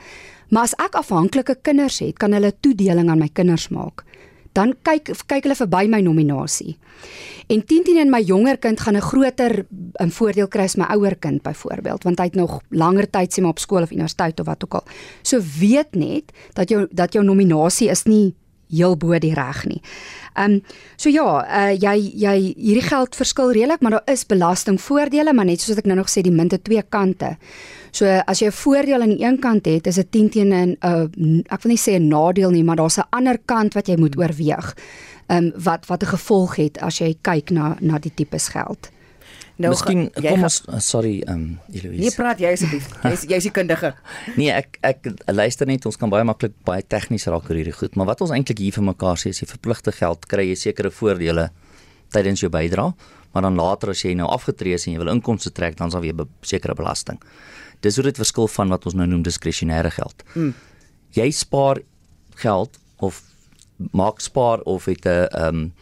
Maar 0.51 0.63
as 0.63 0.75
ek 0.83 0.95
afhanklike 0.99 1.55
kinders 1.63 2.01
het, 2.03 2.17
kan 2.19 2.33
hulle 2.33 2.51
toedeling 2.59 3.09
aan 3.09 3.19
my 3.19 3.29
kinders 3.31 3.69
maak 3.71 4.03
dan 4.57 4.73
kyk 4.83 5.11
kyk 5.27 5.45
hulle 5.47 5.55
verby 5.55 5.85
my 5.91 6.01
nominasie. 6.03 6.75
En 7.51 7.63
10 7.67 7.85
10 7.87 8.01
en 8.03 8.11
my 8.11 8.21
jonger 8.23 8.59
kind 8.59 8.79
gaan 8.79 8.95
'n 8.95 9.01
groter 9.01 9.65
'n 9.99 10.11
voordeel 10.11 10.47
kry 10.47 10.63
as 10.63 10.75
my 10.75 10.85
ouer 10.95 11.15
kind 11.15 11.41
byvoorbeeld, 11.41 12.03
want 12.03 12.19
hy 12.19 12.25
het 12.25 12.35
nog 12.35 12.61
langer 12.69 13.09
tyd 13.09 13.33
sien 13.33 13.45
op 13.45 13.59
skool 13.59 13.81
of 13.81 13.91
universiteit 13.91 14.39
of 14.39 14.45
wat 14.45 14.63
ook 14.63 14.73
al. 14.73 14.83
So 15.21 15.39
weet 15.59 15.95
net 15.95 16.31
dat 16.53 16.69
jou 16.69 16.87
dat 16.91 17.13
jou 17.13 17.25
nominasie 17.25 17.89
is 17.89 18.03
nie 18.03 18.35
heel 18.69 18.97
bo 18.97 19.19
die 19.19 19.33
reg 19.33 19.65
nie. 19.65 19.81
Ehm 20.33 20.51
um, 20.51 20.61
so 20.95 21.09
ja, 21.09 21.25
uh, 21.43 21.73
jy 21.75 21.95
jy 22.15 22.35
hierdie 22.55 22.85
geld 22.87 23.15
verskil 23.15 23.51
redelik, 23.51 23.81
maar 23.81 23.91
daar 23.91 24.13
is 24.13 24.25
belastingvoordele, 24.25 25.33
maar 25.33 25.45
net 25.45 25.61
soos 25.61 25.77
ek 25.77 25.85
nou 25.85 25.97
nog 25.97 26.09
sê 26.09 26.23
die 26.23 26.31
munte 26.31 26.61
twee 26.61 26.83
kante. 26.89 27.35
So 27.91 28.05
as 28.05 28.39
jy 28.39 28.47
'n 28.47 28.51
voordeel 28.51 29.01
aan 29.01 29.15
die 29.15 29.25
een 29.25 29.39
kant 29.39 29.65
het, 29.65 29.87
is 29.87 29.95
dit 29.95 30.11
10 30.11 30.29
teen 30.29 30.53
'n 30.53 30.77
uh, 30.83 31.43
ek 31.49 31.63
wil 31.63 31.71
nie 31.71 31.77
sê 31.77 31.99
'n 31.99 32.07
nadeel 32.07 32.51
nie, 32.51 32.63
maar 32.63 32.77
daar's 32.77 32.97
'n 32.97 33.09
ander 33.11 33.37
kant 33.45 33.73
wat 33.73 33.87
jy 33.87 33.97
moet 33.97 34.17
oorweeg. 34.17 34.75
Ehm 35.27 35.37
um, 35.37 35.51
wat 35.55 35.85
wat 35.87 36.03
'n 36.03 36.15
gevolg 36.15 36.55
het 36.55 36.77
as 36.79 36.99
jy 36.99 37.15
kyk 37.21 37.51
na 37.51 37.77
na 37.79 37.99
die 37.99 38.13
tipes 38.15 38.47
geld. 38.47 38.91
Nou, 39.61 39.71
Miskien 39.75 40.07
kom 40.15 40.45
ons 40.47 40.57
uh, 40.67 40.79
sorry 40.81 41.19
um 41.29 41.59
Eloise. 41.69 41.99
Nee, 42.01 42.13
praat 42.15 42.41
jy 42.41 42.53
asseblief. 42.55 42.87
Jy's 43.05 43.25
jy's 43.29 43.47
die 43.47 43.53
kundige. 43.53 43.93
nee, 44.39 44.49
ek 44.49 44.79
ek 44.87 45.11
luister 45.29 45.69
net, 45.69 45.85
ons 45.85 45.99
kan 46.01 46.11
baie 46.11 46.25
maklik 46.27 46.55
baie 46.67 46.81
tegnies 46.81 47.27
raak 47.29 47.49
oor 47.49 47.59
hierdie 47.59 47.75
goed, 47.75 47.97
maar 47.99 48.09
wat 48.09 48.23
ons 48.25 48.33
eintlik 48.33 48.63
hier 48.63 48.75
vir 48.75 48.87
mekaar 48.89 49.21
sê 49.21 49.33
is 49.35 49.41
jy 49.43 49.49
verpligte 49.51 49.93
geld 49.95 50.25
kry 50.31 50.47
jy 50.49 50.57
sekere 50.65 50.91
voordele 50.93 51.49
tydens 52.11 52.43
jou 52.43 52.49
bydrae, 52.51 52.91
maar 53.31 53.45
dan 53.45 53.59
later 53.59 53.93
as 53.93 54.03
jy 54.03 54.15
nou 54.17 54.27
afgetree 54.31 54.75
is 54.75 54.87
en 54.87 54.95
jy 54.95 55.01
wil 55.03 55.13
inkomste 55.13 55.53
trek, 55.55 55.77
dan 55.79 55.93
sal 55.93 56.03
weer 56.03 56.17
be 56.17 56.27
sekere 56.47 56.75
belasting. 56.75 57.21
Dis 57.85 57.97
hoe 57.97 58.05
dit 58.09 58.17
verskil 58.19 58.49
van 58.51 58.73
wat 58.73 58.85
ons 58.89 58.97
nou 58.97 59.07
noem 59.09 59.23
diskresionêre 59.25 59.93
geld. 59.95 60.25
Mm. 60.35 60.51
Jy 61.15 61.29
spaar 61.35 61.81
geld 62.41 62.77
of 63.01 63.21
maak 63.97 64.21
spaar 64.21 64.61
of 64.69 64.85
het 64.85 65.05
'n 65.05 65.27
ehm 65.31 65.55
um, 65.55 65.73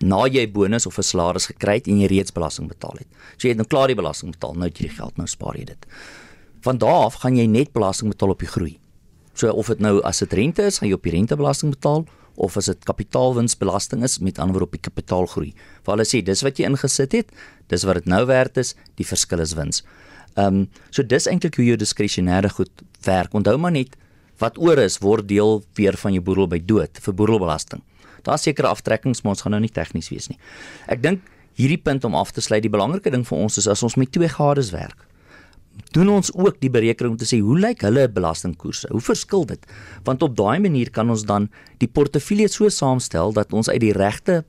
na 0.00 0.26
jy 0.26 0.46
bonus 0.52 0.86
of 0.86 0.98
'n 0.98 1.02
salaris 1.02 1.46
gekry 1.46 1.74
het 1.74 1.88
en 1.88 2.00
jy 2.00 2.06
reeds 2.06 2.32
belasting 2.32 2.68
betaal 2.68 2.96
het. 2.98 3.08
So 3.36 3.48
jy 3.48 3.54
het 3.54 3.58
nou 3.58 3.66
klaar 3.66 3.86
die 3.88 3.96
belasting 3.96 4.32
betaal, 4.32 4.54
nou 4.54 4.68
het 4.68 4.78
jy 4.78 4.88
die 4.88 4.96
geld, 4.96 5.16
nou 5.16 5.26
spaar 5.26 5.56
jy 5.56 5.64
dit. 5.64 5.86
Van 6.60 6.78
daardie 6.78 7.06
af 7.06 7.14
gaan 7.14 7.36
jy 7.36 7.46
net 7.46 7.72
belasting 7.72 8.10
betaal 8.10 8.30
op 8.30 8.38
die 8.38 8.48
groei. 8.48 8.78
So 9.34 9.52
of 9.52 9.66
dit 9.66 9.80
nou 9.80 10.00
as 10.02 10.18
dit 10.18 10.32
rente 10.32 10.62
is, 10.62 10.78
gaan 10.78 10.88
jy 10.88 10.94
op 10.94 11.02
die 11.02 11.12
rentebelasting 11.12 11.70
betaal 11.70 12.06
of 12.36 12.56
as 12.56 12.66
dit 12.66 12.84
kapitaalwinsbelasting 12.84 14.02
is 14.04 14.18
met 14.18 14.38
ander 14.38 14.56
woorde 14.56 14.66
op 14.66 14.76
die 14.76 14.90
kapitaalgroei. 14.90 15.54
Waar 15.84 15.96
hulle 15.96 16.08
sê 16.08 16.22
dis 16.24 16.42
wat 16.44 16.58
jy 16.58 16.68
ingesit 16.68 17.12
het, 17.12 17.30
dis 17.68 17.84
wat 17.88 17.94
dit 17.94 18.06
nou 18.06 18.24
werd 18.26 18.56
is, 18.56 18.74
die 18.96 19.06
verskil 19.06 19.40
is 19.40 19.54
wins. 19.56 19.82
Ehm 20.36 20.62
um, 20.62 20.68
so 20.90 21.02
dis 21.02 21.26
eintlik 21.26 21.56
hoe 21.56 21.64
jou 21.64 21.76
diskresionêre 21.80 22.50
goed 22.52 22.84
werk. 23.04 23.34
Onthou 23.34 23.56
maar 23.58 23.72
net 23.72 23.96
wat 24.38 24.58
oor 24.60 24.78
is 24.78 24.98
word 25.00 25.28
deel 25.28 25.62
weer 25.74 25.96
van 25.96 26.12
jou 26.12 26.22
boedel 26.22 26.48
by 26.48 26.58
dood 26.60 27.00
vir 27.00 27.14
boedelbelasting. 27.14 27.80
Daar's 28.26 28.46
sekere 28.46 28.72
aftrekkings, 28.72 29.22
maar 29.22 29.36
ons 29.36 29.44
gaan 29.46 29.54
nou 29.56 29.62
nie 29.62 29.72
tegnies 29.72 30.10
wees 30.12 30.30
nie. 30.32 30.38
Ek 30.90 31.02
dink 31.02 31.22
hierdie 31.56 31.80
punt 31.80 32.04
om 32.04 32.16
af 32.18 32.34
te 32.36 32.44
sluit, 32.44 32.64
die 32.64 32.72
belangrike 32.72 33.12
ding 33.12 33.24
vir 33.26 33.38
ons 33.38 33.60
is 33.60 33.68
as 33.70 33.84
ons 33.86 33.96
met 33.96 34.10
twee 34.12 34.28
gades 34.28 34.72
werk. 34.74 35.06
Doen 35.92 36.08
ons 36.08 36.32
ook 36.32 36.58
die 36.60 36.72
berekening 36.72 37.14
om 37.14 37.20
te 37.20 37.28
sê 37.28 37.38
hoe 37.44 37.56
lyk 37.60 37.84
hulle 37.84 38.06
belastingkoerse? 38.12 38.88
Hoe 38.92 39.02
verskil 39.04 39.44
dit? 39.48 39.64
Want 40.08 40.24
op 40.24 40.36
daai 40.36 40.58
manier 40.64 40.90
kan 40.92 41.10
ons 41.12 41.26
dan 41.28 41.50
die 41.82 41.88
portefeulje 41.88 42.48
so 42.52 42.68
saamstel 42.72 43.34
dat 43.36 43.52
ons 43.56 43.68
uit 43.68 43.80
die 43.84 43.94
regte 43.96 44.42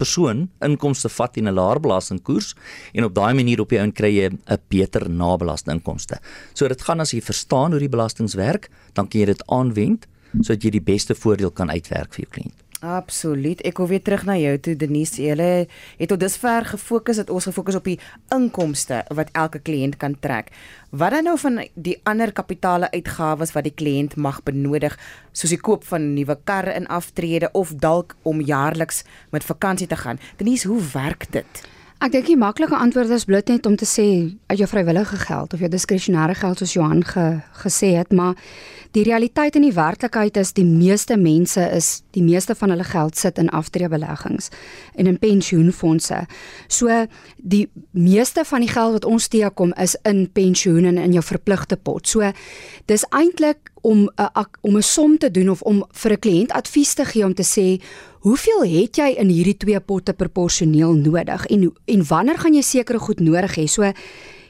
persoon 0.00 0.48
inkomste 0.64 1.08
vat 1.08 1.36
in 1.38 1.48
'n 1.48 1.54
laer 1.54 1.80
belastingkoers 1.80 2.54
en 2.94 3.04
op 3.04 3.14
daai 3.14 3.34
manier 3.34 3.60
op 3.60 3.70
jy 3.70 3.82
in 3.82 3.92
kry 3.92 4.12
jy 4.12 4.30
'n 4.30 4.58
beter 4.68 5.08
nabelastinginkomste. 5.08 6.18
So 6.54 6.68
dit 6.68 6.82
gaan 6.82 7.00
as 7.00 7.12
jy 7.12 7.20
verstaan 7.20 7.70
hoe 7.70 7.80
die 7.80 7.88
belastings 7.88 8.34
werk, 8.34 8.68
dan 8.94 9.08
kan 9.08 9.20
jy 9.20 9.26
dit 9.26 9.42
aanwend 9.46 10.06
sodat 10.40 10.64
jy 10.64 10.70
die 10.70 10.80
beste 10.80 11.14
voordeel 11.14 11.50
kan 11.50 11.70
uitwerk 11.70 12.12
vir 12.14 12.26
jou 12.26 12.30
kliënt. 12.30 12.63
Absoluut. 12.84 13.62
Ek 13.64 13.78
wil 13.80 13.88
weer 13.88 14.02
terug 14.04 14.26
na 14.28 14.34
jou 14.36 14.52
toe 14.60 14.74
Denise. 14.76 15.22
Julle 15.22 15.66
het 15.96 16.10
tot 16.10 16.20
dusver 16.20 16.66
gefokus 16.68 17.16
dat 17.16 17.30
ons 17.32 17.46
gefokus 17.48 17.78
op 17.78 17.86
die 17.88 17.96
inkomste 18.34 18.98
wat 19.16 19.30
elke 19.32 19.62
kliënt 19.64 19.96
kan 19.96 20.18
trek. 20.20 20.50
Wat 20.92 21.14
dan 21.16 21.24
nou 21.24 21.36
van 21.40 21.62
die 21.74 21.96
ander 22.04 22.32
kapitale 22.36 22.90
uitgawes 22.92 23.54
wat 23.56 23.64
die 23.64 23.72
kliënt 23.72 24.18
mag 24.20 24.42
benodig, 24.44 24.98
soos 25.32 25.54
die 25.54 25.60
koop 25.60 25.84
van 25.88 26.02
'n 26.02 26.14
nuwe 26.14 26.36
kar 26.44 26.68
in 26.68 26.86
aftrede 26.86 27.48
of 27.52 27.72
dalk 27.72 28.16
om 28.22 28.40
jaarliks 28.40 29.04
met 29.30 29.44
vakansie 29.44 29.86
te 29.86 29.96
gaan? 29.96 30.20
Denise, 30.36 30.68
hoe 30.68 30.82
werk 30.92 31.32
dit? 31.32 31.68
Ek 32.02 32.12
dink 32.12 32.26
die 32.26 32.36
maklike 32.36 32.76
antwoord 32.76 33.12
is 33.14 33.24
bloot 33.24 33.48
net 33.48 33.66
om 33.66 33.76
te 33.78 33.86
sê 33.88 34.06
uit 34.50 34.58
jou 34.58 34.66
vrywillige 34.68 35.16
geld 35.24 35.54
of 35.54 35.60
jou 35.62 35.70
diskresionêre 35.70 36.34
geld 36.36 36.60
soos 36.60 36.74
Johan 36.74 37.04
ge, 37.06 37.26
gesê 37.62 37.94
het, 37.94 38.12
maar 38.12 38.34
die 38.94 39.04
realiteit 39.06 39.56
en 39.58 39.64
die 39.66 39.74
werklikheid 39.74 40.36
is 40.38 40.52
die 40.54 40.66
meeste 40.66 41.16
mense 41.18 41.62
is 41.74 42.02
die 42.14 42.22
meeste 42.22 42.54
van 42.58 42.70
hulle 42.74 42.86
geld 42.86 43.18
sit 43.18 43.38
in 43.42 43.50
aftreebeleggings 43.50 44.50
en 44.94 45.10
in 45.10 45.18
pensioenfonde. 45.18 46.24
So 46.68 47.06
die 47.38 47.66
meeste 47.90 48.44
van 48.46 48.66
die 48.66 48.70
geld 48.70 48.98
wat 48.98 49.08
ons 49.08 49.28
teekom 49.28 49.74
is 49.82 49.96
in 50.02 50.26
pensioen 50.32 50.90
en 50.90 50.98
in 50.98 51.16
jou 51.16 51.24
verpligte 51.24 51.76
pot. 51.76 52.06
So 52.06 52.30
dis 52.90 53.06
eintlik 53.10 53.73
om 53.84 54.08
'n 54.08 54.46
om 54.60 54.76
'n 54.76 54.82
som 54.82 55.18
te 55.18 55.30
doen 55.30 55.50
of 55.50 55.62
om 55.62 55.84
vir 55.92 56.12
'n 56.12 56.18
kliënt 56.18 56.52
advies 56.52 56.94
te 56.94 57.04
gee 57.04 57.24
om 57.24 57.34
te 57.34 57.44
sê 57.44 57.80
Hoeveel 58.24 58.62
het 58.64 58.96
jy 58.96 59.10
in 59.20 59.28
hierdie 59.28 59.56
twee 59.60 59.80
potte 59.84 60.14
proporsioneel 60.16 60.94
nodig 60.96 61.42
en 61.52 61.66
en 61.84 62.04
wanneer 62.08 62.38
gaan 62.40 62.54
jy 62.54 62.62
sekere 62.62 62.98
goed 62.98 63.20
nodig 63.20 63.56
hê? 63.58 63.66
So 63.68 63.82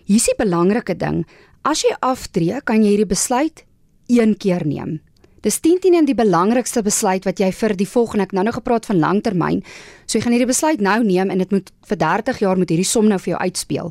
hier's 0.07 0.29
die 0.31 0.37
belangrike 0.39 0.95
ding. 0.95 1.25
As 1.65 1.83
jy 1.83 1.91
aftree, 1.99 2.61
kan 2.63 2.85
jy 2.85 2.93
hierdie 2.93 3.11
besluit 3.11 3.65
een 4.07 4.37
keer 4.37 4.63
neem. 4.67 5.01
Dis 5.43 5.59
10 5.61 5.81
10 5.83 5.95
en 5.99 6.07
die 6.07 6.15
belangrikste 6.15 6.85
besluit 6.87 7.27
wat 7.27 7.43
jy 7.43 7.51
vir 7.51 7.75
die 7.75 7.89
volgende 7.89 8.29
ek 8.29 8.33
nou 8.33 8.45
nog 8.45 8.61
gepraat 8.61 8.87
van 8.87 9.03
langtermyn. 9.03 9.65
So 10.07 10.19
jy 10.19 10.23
gaan 10.23 10.37
hierdie 10.39 10.53
besluit 10.55 10.81
nou 10.81 11.03
neem 11.03 11.31
en 11.35 11.43
dit 11.43 11.51
moet 11.51 11.73
vir 11.91 11.99
30 11.99 12.39
jaar 12.39 12.57
moet 12.57 12.71
hierdie 12.71 12.87
som 12.87 13.09
nou 13.11 13.19
vir 13.19 13.35
jou 13.35 13.41
uitspeel. 13.43 13.91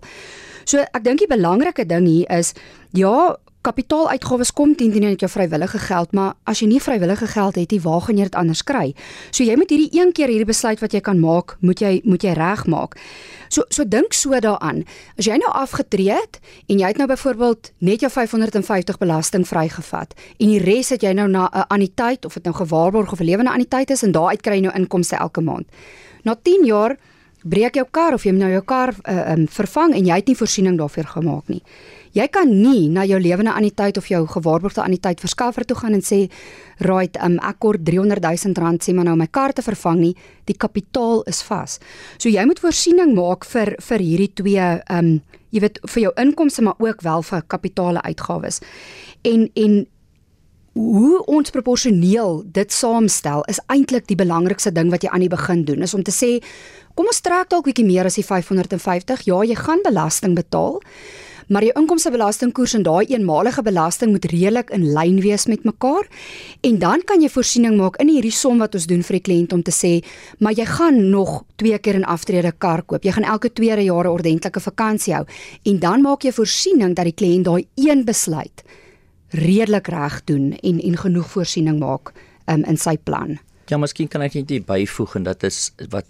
So 0.63 0.79
ek 0.79 1.03
dink 1.03 1.19
die 1.19 1.27
belangrike 1.27 1.83
ding 1.85 2.07
hier 2.07 2.31
is 2.31 2.53
ja, 2.95 3.35
kapitaaluitgawes 3.63 4.51
kom 4.51 4.73
teen 4.75 4.91
teen 4.91 5.15
jou 5.15 5.29
vrywillige 5.31 5.79
geld, 5.79 6.11
maar 6.11 6.33
as 6.49 6.59
jy 6.61 6.67
nie 6.67 6.81
vrywillige 6.83 7.27
geld 7.31 7.55
het 7.55 7.71
nie, 7.71 7.79
waar 7.83 8.01
gaan 8.05 8.19
jy 8.19 8.27
dit 8.27 8.35
anders 8.39 8.63
kry? 8.67 8.91
So 9.31 9.43
jy 9.43 9.55
moet 9.59 9.71
hierdie 9.71 9.89
een 9.95 10.11
keer 10.15 10.31
hierdie 10.31 10.49
besluit 10.49 10.83
wat 10.83 10.93
jy 10.93 11.01
kan 11.03 11.21
maak, 11.21 11.55
moet 11.61 11.81
jy 11.81 12.01
moet 12.03 12.23
jy 12.23 12.33
regmaak. 12.37 12.97
So 13.53 13.63
so 13.69 13.85
dink 13.87 14.13
so 14.17 14.35
daaraan. 14.35 14.83
As 15.17 15.29
jy 15.29 15.37
nou 15.39 15.51
afgetree 15.53 16.11
het 16.11 16.39
en 16.67 16.81
jy 16.81 16.91
het 16.91 16.99
nou 16.99 17.07
byvoorbeeld 17.07 17.71
net 17.79 18.03
jou 18.03 18.11
550 18.11 18.99
belasting 18.99 19.47
vrygevat 19.47 20.13
en 20.39 20.51
die 20.51 20.59
res 20.63 20.91
het 20.91 21.03
jy 21.03 21.13
nou 21.13 21.27
na 21.27 21.49
'n 21.53 21.65
anniteit 21.69 22.25
of 22.25 22.33
dit 22.33 22.43
nou 22.43 22.55
gewaarborg 22.55 23.11
of 23.11 23.19
'n 23.19 23.25
lewende 23.25 23.51
anniteit 23.51 23.89
is 23.89 24.03
en 24.03 24.11
daaruit 24.11 24.41
kry 24.41 24.55
jy 24.55 24.61
nou 24.61 24.75
inkomste 24.75 25.15
elke 25.15 25.41
maand. 25.41 25.67
Na 26.23 26.35
10 26.35 26.65
jaar 26.65 26.97
breek 27.43 27.75
jou 27.75 27.85
kar 27.91 28.13
of 28.13 28.23
jy 28.23 28.31
moet 28.31 28.41
nou 28.41 28.51
jou 28.51 28.63
kar 28.63 28.93
uh, 29.03 29.31
um, 29.33 29.47
vervang 29.47 29.93
en 29.93 30.05
jy 30.05 30.15
het 30.15 30.27
nie 30.27 30.37
voorsiening 30.39 30.77
daarvoor 30.79 31.09
gemaak 31.17 31.47
nie. 31.47 31.61
Jy 32.13 32.27
kan 32.29 32.49
nie 32.49 32.89
na 32.93 33.05
jou 33.09 33.17
lewende 33.17 33.53
anniteit 33.53 33.97
of 33.97 34.07
jou 34.07 34.21
gewaarborgde 34.29 34.83
anniteit 34.83 35.21
verskaffer 35.23 35.65
toe 35.65 35.77
gaan 35.77 35.93
en 35.93 36.01
sê, 36.01 36.29
"Right, 36.77 37.17
um, 37.23 37.39
ek 37.39 37.59
kort 37.59 37.85
300 37.85 38.21
000 38.21 38.53
rand 38.53 38.83
sê 38.83 38.93
maar 38.93 39.05
nou 39.05 39.15
my 39.15 39.27
kaart 39.27 39.55
te 39.55 39.61
vervang 39.61 39.99
nie, 39.99 40.15
die 40.45 40.57
kapitaal 40.57 41.23
is 41.23 41.41
vas." 41.41 41.79
So 42.17 42.29
jy 42.29 42.45
moet 42.45 42.59
voorsiening 42.59 43.15
maak 43.15 43.45
vir 43.45 43.75
vir 43.79 43.99
hierdie 43.99 44.33
twee 44.33 44.81
um 44.89 45.21
jy 45.51 45.59
weet 45.59 45.79
vir 45.87 46.03
jou 46.03 46.13
inkomste 46.17 46.61
maar 46.61 46.75
ook 46.79 47.01
wel 47.01 47.21
vir 47.21 47.41
kapitale 47.47 48.01
uitgawes. 48.01 48.61
En 49.23 49.49
en 49.55 49.87
hoe 50.73 51.25
ons 51.25 51.49
proporsioneel 51.53 52.41
dit 52.53 52.71
saamstel 52.73 53.43
is 53.51 53.59
eintlik 53.69 54.07
die 54.09 54.17
belangrikste 54.17 54.71
ding 54.73 54.89
wat 54.89 55.03
jy 55.05 55.11
aan 55.13 55.21
die 55.21 55.29
begin 55.29 55.61
doen 55.65 55.85
is 55.85 55.93
om 55.93 56.01
te 56.03 56.11
sê 56.11 56.39
kom 56.97 57.05
ons 57.05 57.21
trek 57.21 57.51
dalk 57.51 57.67
bietjie 57.67 57.85
meer 57.85 58.09
as 58.09 58.17
die 58.17 58.25
550 58.25 59.27
ja 59.29 59.43
jy 59.45 59.57
gaan 59.59 59.85
belasting 59.85 60.33
betaal 60.35 60.79
maar 61.47 61.63
jou 61.63 61.73
inkomstebelastingkoers 61.79 62.73
en 62.73 62.83
daai 62.83 63.05
eenmalige 63.05 63.61
belasting 63.61 64.11
moet 64.11 64.25
redelik 64.25 64.69
in 64.69 64.85
lyn 64.93 65.19
wees 65.21 65.45
met 65.45 65.63
mekaar. 65.63 66.07
En 66.61 66.79
dan 66.79 67.01
kan 67.05 67.21
jy 67.21 67.29
voorsiening 67.29 67.77
maak 67.77 67.99
in 68.03 68.09
hierdie 68.09 68.31
som 68.31 68.57
wat 68.57 68.75
ons 68.75 68.87
doen 68.87 69.03
vir 69.03 69.19
die 69.19 69.25
kliënt 69.27 69.53
om 69.53 69.63
te 69.63 69.71
sê, 69.71 69.93
maar 70.39 70.53
jy 70.53 70.65
gaan 70.65 71.09
nog 71.09 71.43
twee 71.55 71.77
keer 71.79 71.95
in 71.95 72.05
aftrede 72.05 72.51
kar 72.57 72.83
koop. 72.83 73.03
Jy 73.03 73.11
gaan 73.11 73.29
elke 73.35 73.53
tweede 73.53 73.83
jaar 73.83 74.05
'n 74.05 74.15
ordentlike 74.15 74.59
vakansie 74.59 75.13
hou 75.13 75.25
en 75.63 75.79
dan 75.79 76.01
maak 76.01 76.23
jy 76.23 76.31
voorsiening 76.31 76.95
dat 76.95 77.05
die 77.05 77.13
kliënt 77.15 77.45
daai 77.45 77.67
een 77.75 78.05
besluit 78.05 78.63
redelik 79.33 79.87
reg 79.87 80.23
doen 80.23 80.53
en 80.61 80.79
en 80.81 80.97
genoeg 80.97 81.27
voorsiening 81.27 81.79
maak 81.79 82.13
um, 82.45 82.63
in 82.63 82.77
sy 82.77 82.97
plan. 82.97 83.39
Ja, 83.71 83.77
miskien 83.77 84.07
kan 84.07 84.21
ek 84.21 84.33
net 84.33 84.65
byvoeg 84.67 85.15
en 85.15 85.23
dat 85.23 85.43
is 85.43 85.71
wat 85.89 86.05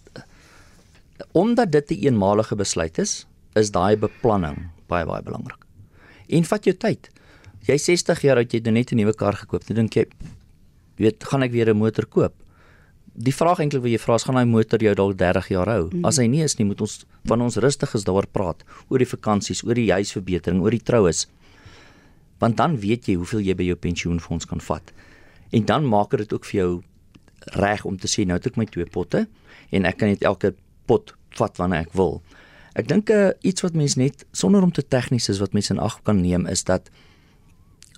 omdat 1.32 1.72
dit 1.72 1.90
'n 1.90 1.94
een 1.94 2.04
eenmalige 2.04 2.56
besluit 2.56 2.98
is, 2.98 3.26
is 3.54 3.72
daai 3.72 3.98
beplanning 3.98 4.70
baie 4.88 5.06
baie 5.06 5.24
belangrik. 5.24 5.66
En 6.30 6.44
vat 6.44 6.66
jou 6.66 6.76
tyd. 6.76 7.10
Jy 7.68 7.78
60 7.80 8.24
jaar 8.26 8.42
oud, 8.42 8.52
jy 8.52 8.60
het 8.60 8.66
nou 8.68 8.74
net 8.74 8.92
'n 8.92 8.98
nuwe 8.98 9.14
kar 9.14 9.34
gekoop. 9.34 9.64
Nou 9.70 9.76
dink 9.76 9.96
jy, 9.96 10.06
weet, 10.98 11.24
gaan 11.24 11.44
ek 11.44 11.52
weer 11.52 11.70
'n 11.70 11.78
motor 11.78 12.06
koop? 12.06 12.34
Die 13.14 13.34
vraag 13.34 13.60
eintlik 13.60 13.84
wat 13.84 13.92
jy 13.92 14.00
vra 14.00 14.16
is 14.16 14.24
gaan 14.24 14.36
daai 14.36 14.46
motor 14.46 14.80
jou 14.80 14.94
dalk 14.96 15.18
30 15.18 15.48
jaar 15.50 15.70
hou. 15.70 15.90
Mm. 15.92 16.06
As 16.06 16.18
hy 16.18 16.26
nie 16.26 16.42
is 16.42 16.58
nie, 16.58 16.66
moet 16.66 16.82
ons 16.82 17.06
van 17.30 17.42
ons 17.42 17.58
rustig 17.58 17.94
is 17.94 18.04
daaroor 18.04 18.26
praat 18.26 18.64
oor 18.90 18.98
die 18.98 19.06
vakansies, 19.06 19.64
oor 19.64 19.76
die 19.76 19.92
huisverbetering, 19.92 20.62
oor 20.62 20.72
die 20.72 20.82
troues. 20.82 21.28
Want 22.40 22.58
dan 22.58 22.80
weet 22.80 23.06
jy 23.08 23.16
hoeveel 23.16 23.40
jy 23.40 23.56
by 23.56 23.64
jou 23.64 23.76
pensioenfonds 23.76 24.46
kan 24.46 24.60
vat. 24.60 24.92
En 25.52 25.66
dan 25.66 25.86
maak 25.86 26.10
dit 26.18 26.34
ook 26.34 26.46
vir 26.46 26.60
jou 26.60 26.84
reg 27.60 27.86
om 27.86 27.98
te 27.98 28.08
sê 28.08 28.26
nou 28.26 28.38
het 28.40 28.48
ek 28.48 28.58
my 28.58 28.66
twee 28.66 28.86
potte 28.86 29.28
en 29.72 29.86
ek 29.86 29.98
kan 29.98 30.10
net 30.10 30.24
elke 30.24 30.56
pot 30.90 31.14
vat 31.38 31.58
wanneer 31.58 31.86
ek 31.86 31.94
wil. 31.94 32.22
Ek 32.74 32.88
dink 32.90 33.12
uh, 33.14 33.32
iets 33.46 33.62
wat 33.62 33.76
mense 33.78 34.00
net 34.00 34.26
sonder 34.34 34.64
om 34.66 34.72
te 34.74 34.82
tegnies 34.82 35.30
is 35.30 35.42
wat 35.44 35.54
mense 35.54 35.74
in 35.74 35.82
ag 35.82 36.00
kan 36.08 36.22
neem 36.22 36.48
is 36.50 36.66
dat 36.66 36.90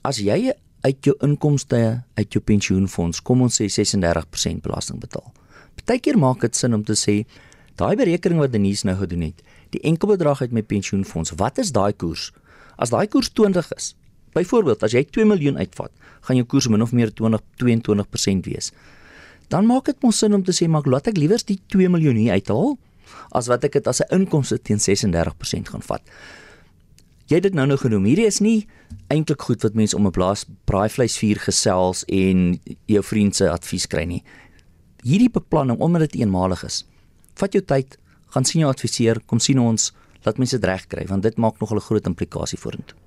as 0.03 0.19
jy 0.19 0.51
uit 0.85 1.07
jou 1.07 1.15
inkomste 1.25 1.79
uit 2.19 2.35
jou 2.35 2.41
pensioenfonds 2.43 3.21
kom 3.25 3.41
ons 3.45 3.61
sê 3.61 3.69
36% 3.71 4.61
belasting 4.65 4.99
betaal. 5.01 5.31
Partykeer 5.79 6.19
maak 6.19 6.43
dit 6.43 6.55
sin 6.55 6.75
om 6.75 6.83
te 6.83 6.97
sê 6.99 7.23
daai 7.79 7.95
berekening 7.99 8.39
wat 8.43 8.53
Denise 8.53 8.87
nou 8.87 8.95
gedoen 8.99 9.29
het, 9.29 9.41
die 9.75 9.81
enkelbedrag 9.83 10.43
uit 10.45 10.53
my 10.55 10.63
pensioenfonds, 10.63 11.33
wat 11.39 11.57
is 11.59 11.73
daai 11.75 11.91
koers? 11.91 12.29
As 12.79 12.91
daai 12.93 13.07
koers 13.11 13.31
20 13.35 13.71
is, 13.75 13.89
byvoorbeeld 14.35 14.83
as 14.83 14.95
jy 14.95 15.03
2 15.07 15.27
miljoen 15.27 15.57
uitvat, 15.59 15.91
gaan 16.27 16.39
jou 16.39 16.45
koers 16.47 16.69
min 16.71 16.83
of 16.83 16.93
meer 16.95 17.11
20 17.15 17.43
22% 17.63 18.51
wees 18.51 18.71
dan 19.47 19.67
maak 19.69 19.89
dit 19.89 20.01
mos 20.01 20.17
sin 20.17 20.33
om 20.33 20.43
te 20.43 20.53
sê 20.55 20.67
maar 20.71 20.87
laat 20.89 21.09
ek 21.11 21.19
liewer 21.21 21.41
die 21.45 21.59
2 21.73 21.89
miljoen 21.93 22.17
hier 22.17 22.37
uithaal 22.39 22.75
as 23.31 23.47
wat 23.47 23.63
ek 23.63 23.73
dit 23.73 23.87
as 23.87 24.01
'n 24.01 24.21
inkomste 24.21 24.57
teen 24.61 24.79
36% 24.79 25.69
gaan 25.69 25.81
vat. 25.81 26.01
Jy 27.25 27.35
het 27.35 27.43
dit 27.43 27.53
nou 27.53 27.65
nou 27.65 27.77
genoem. 27.77 28.03
Hierdie 28.05 28.27
is 28.27 28.39
nie 28.39 28.67
eintlik 29.09 29.41
goed 29.41 29.63
wat 29.63 29.73
mense 29.73 29.95
om 29.95 30.05
'n 30.05 30.11
blaas 30.11 30.45
braaivleisvuur 30.65 31.39
gesels 31.39 32.03
en 32.05 32.59
jou 32.85 33.03
vriend 33.03 33.35
se 33.35 33.49
advies 33.49 33.87
kry 33.87 34.05
nie. 34.05 34.23
Hierdie 35.03 35.29
beplanning 35.29 35.79
omdat 35.79 36.11
dit 36.11 36.21
eenmalig 36.21 36.63
is. 36.63 36.85
Vat 37.35 37.51
jou 37.53 37.63
tyd, 37.63 37.97
gaan 38.29 38.45
sien 38.45 38.61
jou 38.61 38.69
adviseur, 38.69 39.19
kom 39.25 39.39
sien 39.39 39.59
ons, 39.59 39.93
laat 40.23 40.37
mense 40.37 40.59
dit 40.59 40.69
reg 40.69 40.87
kry 40.87 41.05
want 41.07 41.23
dit 41.23 41.37
maak 41.37 41.59
nog 41.59 41.71
'n 41.71 41.79
groot 41.79 42.05
implikasie 42.05 42.59
vorentoe. 42.59 43.04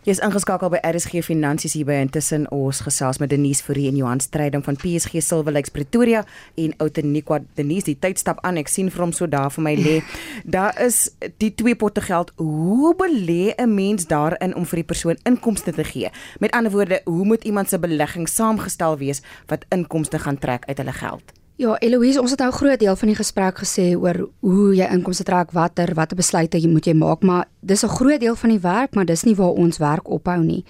Jy 0.00 0.14
is 0.14 0.20
ingeskakel 0.24 0.70
by 0.72 0.78
RSG 0.80 1.20
Finansies 1.20 1.74
hier 1.76 1.84
by 1.84 1.98
intussen 2.00 2.46
ons 2.56 2.78
gesels 2.86 3.18
met 3.20 3.28
Denise 3.28 3.60
Fourie 3.60 3.84
en 3.90 3.98
Johan 3.98 4.22
Strydom 4.24 4.62
van 4.64 4.78
PSG 4.80 5.20
Silver 5.20 5.52
Lakes 5.52 5.74
Pretoria 5.74 6.22
en 6.56 6.72
Outeniqua 6.80 7.42
Denise 7.58 7.90
die 7.90 7.98
tyd 8.00 8.16
stap 8.16 8.40
aan 8.48 8.56
ek 8.56 8.72
sien 8.72 8.88
vir 8.88 9.04
hom 9.04 9.12
so 9.12 9.28
daar 9.28 9.52
vir 9.52 9.66
my 9.66 9.74
lê. 9.76 9.98
Daar 10.56 10.72
is 10.80 11.10
die 11.44 11.50
twee 11.52 11.76
potte 11.76 12.00
geld. 12.00 12.32
Hoe 12.40 12.94
belê 12.96 13.52
'n 13.52 13.74
mens 13.74 14.08
daarin 14.08 14.56
om 14.56 14.64
vir 14.64 14.80
die 14.80 14.88
persoon 14.88 15.20
inkomste 15.28 15.72
te 15.72 15.84
gee? 15.84 16.08
Met 16.40 16.56
ander 16.56 16.72
woorde, 16.72 17.02
hoe 17.04 17.24
moet 17.24 17.44
iemand 17.44 17.68
se 17.68 17.78
belegging 17.78 18.28
saamgestel 18.28 18.96
wees 18.96 19.20
wat 19.52 19.66
inkomste 19.68 20.18
gaan 20.18 20.38
trek 20.38 20.64
uit 20.64 20.78
hulle 20.78 20.96
geld? 20.96 21.39
Ja, 21.60 21.74
Eloise, 21.84 22.20
ons 22.22 22.30
het 22.30 22.40
nou 22.40 22.50
'n 22.50 22.56
groot 22.56 22.78
deel 22.78 22.96
van 22.96 23.08
die 23.08 23.16
gesprek 23.16 23.58
gesê 23.58 23.94
oor 23.94 24.28
hoe 24.40 24.74
jy 24.74 24.86
inkomste 24.90 25.24
trek, 25.24 25.50
watter 25.52 25.94
watter 25.94 26.16
besluite 26.16 26.58
jy 26.58 26.68
moet 26.68 26.86
jy 26.86 26.94
maak, 26.94 27.22
maar 27.22 27.48
dis 27.60 27.84
'n 27.84 27.88
groot 27.88 28.20
deel 28.20 28.34
van 28.34 28.50
die 28.50 28.60
werk, 28.60 28.94
maar 28.94 29.04
dis 29.04 29.24
nie 29.24 29.34
waar 29.36 29.52
ons 29.52 29.78
werk 29.78 30.08
ophou 30.08 30.42
nie. 30.42 30.64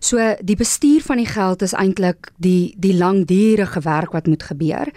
So 0.00 0.34
die 0.42 0.56
bestuur 0.56 1.00
van 1.00 1.16
die 1.16 1.26
geld 1.26 1.62
is 1.62 1.72
eintlik 1.72 2.32
die 2.38 2.74
die 2.78 2.94
langdurige 2.94 3.80
werk 3.80 4.12
wat 4.12 4.26
moet 4.26 4.42
gebeur. 4.42 4.92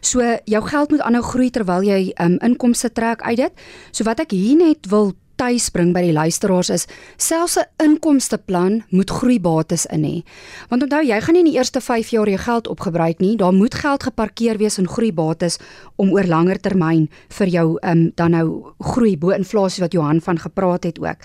So 0.00 0.38
jou 0.44 0.62
geld 0.62 0.90
moet 0.90 1.00
aanhou 1.00 1.22
groei 1.22 1.50
terwyl 1.50 1.82
jy 1.82 2.12
um, 2.20 2.38
inkomste 2.38 2.92
trek 2.92 3.22
uit 3.22 3.36
dit. 3.36 3.52
So 3.90 4.04
wat 4.04 4.20
ek 4.20 4.30
hier 4.30 4.56
net 4.56 4.86
wil 4.88 5.12
tuis 5.36 5.68
bring 5.74 5.92
by 5.94 6.02
die 6.06 6.14
luisteraars 6.14 6.70
is 6.70 6.86
selfs 7.16 7.58
'n 7.58 7.66
inkomsteplan 7.84 8.82
moet 8.90 9.10
groeibates 9.10 9.86
in 9.86 10.04
hê. 10.04 10.22
Want 10.68 10.82
onthou 10.82 11.02
jy 11.02 11.20
gaan 11.20 11.34
nie 11.34 11.44
in 11.44 11.50
die 11.50 11.58
eerste 11.58 11.80
5 11.80 12.08
jaar 12.08 12.28
jou 12.28 12.38
geld 12.38 12.68
opgebruik 12.68 13.18
nie, 13.20 13.36
daar 13.36 13.52
moet 13.52 13.74
geld 13.74 14.02
geparkeer 14.02 14.58
wees 14.58 14.78
in 14.78 14.88
groeibates 14.88 15.58
om 15.96 16.12
oor 16.12 16.24
langer 16.24 16.60
termyn 16.60 17.08
vir 17.28 17.46
jou 17.46 17.78
um, 17.82 18.12
dan 18.14 18.30
nou 18.30 18.72
groei 18.78 19.16
bo 19.16 19.30
inflasie 19.30 19.82
wat 19.82 19.92
Johan 19.92 20.20
van 20.20 20.38
gepraat 20.38 20.84
het 20.84 20.98
ook. 20.98 21.18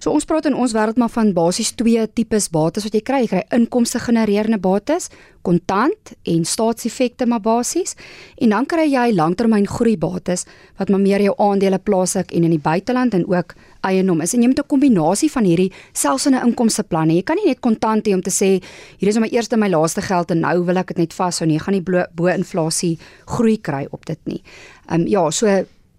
So 0.00 0.14
ons 0.16 0.24
praat 0.24 0.46
in 0.48 0.54
ons 0.56 0.72
wêreld 0.72 0.96
maar 0.96 1.10
van 1.12 1.34
basies 1.36 1.74
twee 1.76 2.00
tipes 2.16 2.46
bates 2.48 2.86
wat 2.86 2.94
jy 2.96 3.02
kry. 3.04 3.18
Jy 3.26 3.28
kry 3.28 3.40
inkomste 3.52 4.00
genererende 4.00 4.56
bates, 4.56 5.10
kontant 5.44 6.14
en 6.24 6.46
staatseffekte 6.48 7.26
maar 7.28 7.42
basies. 7.44 7.92
En 8.40 8.54
dan 8.54 8.68
kry 8.68 8.86
jy 8.88 9.10
langtermyn 9.12 9.68
groeibates 9.68 10.46
wat 10.80 10.88
maar 10.88 11.02
meer 11.04 11.20
jou 11.26 11.34
aandele 11.36 11.76
plaaslik 11.84 12.32
en 12.32 12.46
in 12.48 12.54
die 12.56 12.62
buiteland 12.64 13.18
en 13.18 13.26
ook 13.28 13.52
eiendom 13.84 14.24
is. 14.24 14.32
En 14.32 14.40
jy 14.40 14.48
moet 14.48 14.62
'n 14.64 14.72
kombinasie 14.72 15.30
van 15.30 15.44
hierdie 15.44 15.72
selfs 15.92 16.26
in 16.26 16.34
'n 16.34 16.46
inkomsteplan 16.48 17.10
hê. 17.10 17.20
Jy 17.20 17.22
kan 17.22 17.36
nie 17.36 17.46
net 17.46 17.60
kontant 17.60 18.06
hê 18.06 18.14
om 18.14 18.22
te 18.22 18.30
sê 18.30 18.62
hier 18.98 19.08
is 19.08 19.18
my 19.18 19.28
eerste 19.28 19.54
en 19.54 19.60
my 19.60 19.68
laaste 19.68 20.00
geld 20.00 20.30
en 20.30 20.40
nou 20.40 20.64
wil 20.64 20.78
ek 20.78 20.88
dit 20.88 20.98
net 20.98 21.12
vashou 21.12 21.46
nie. 21.46 21.58
Jy 21.58 21.64
gaan 21.64 21.74
nie 21.74 22.06
bo 22.14 22.26
inflasie 22.26 22.98
groei 23.26 23.58
kry 23.58 23.86
op 23.90 24.06
dit 24.06 24.18
nie. 24.24 24.42
Ehm 24.88 25.00
um, 25.02 25.06
ja, 25.06 25.30
so 25.30 25.46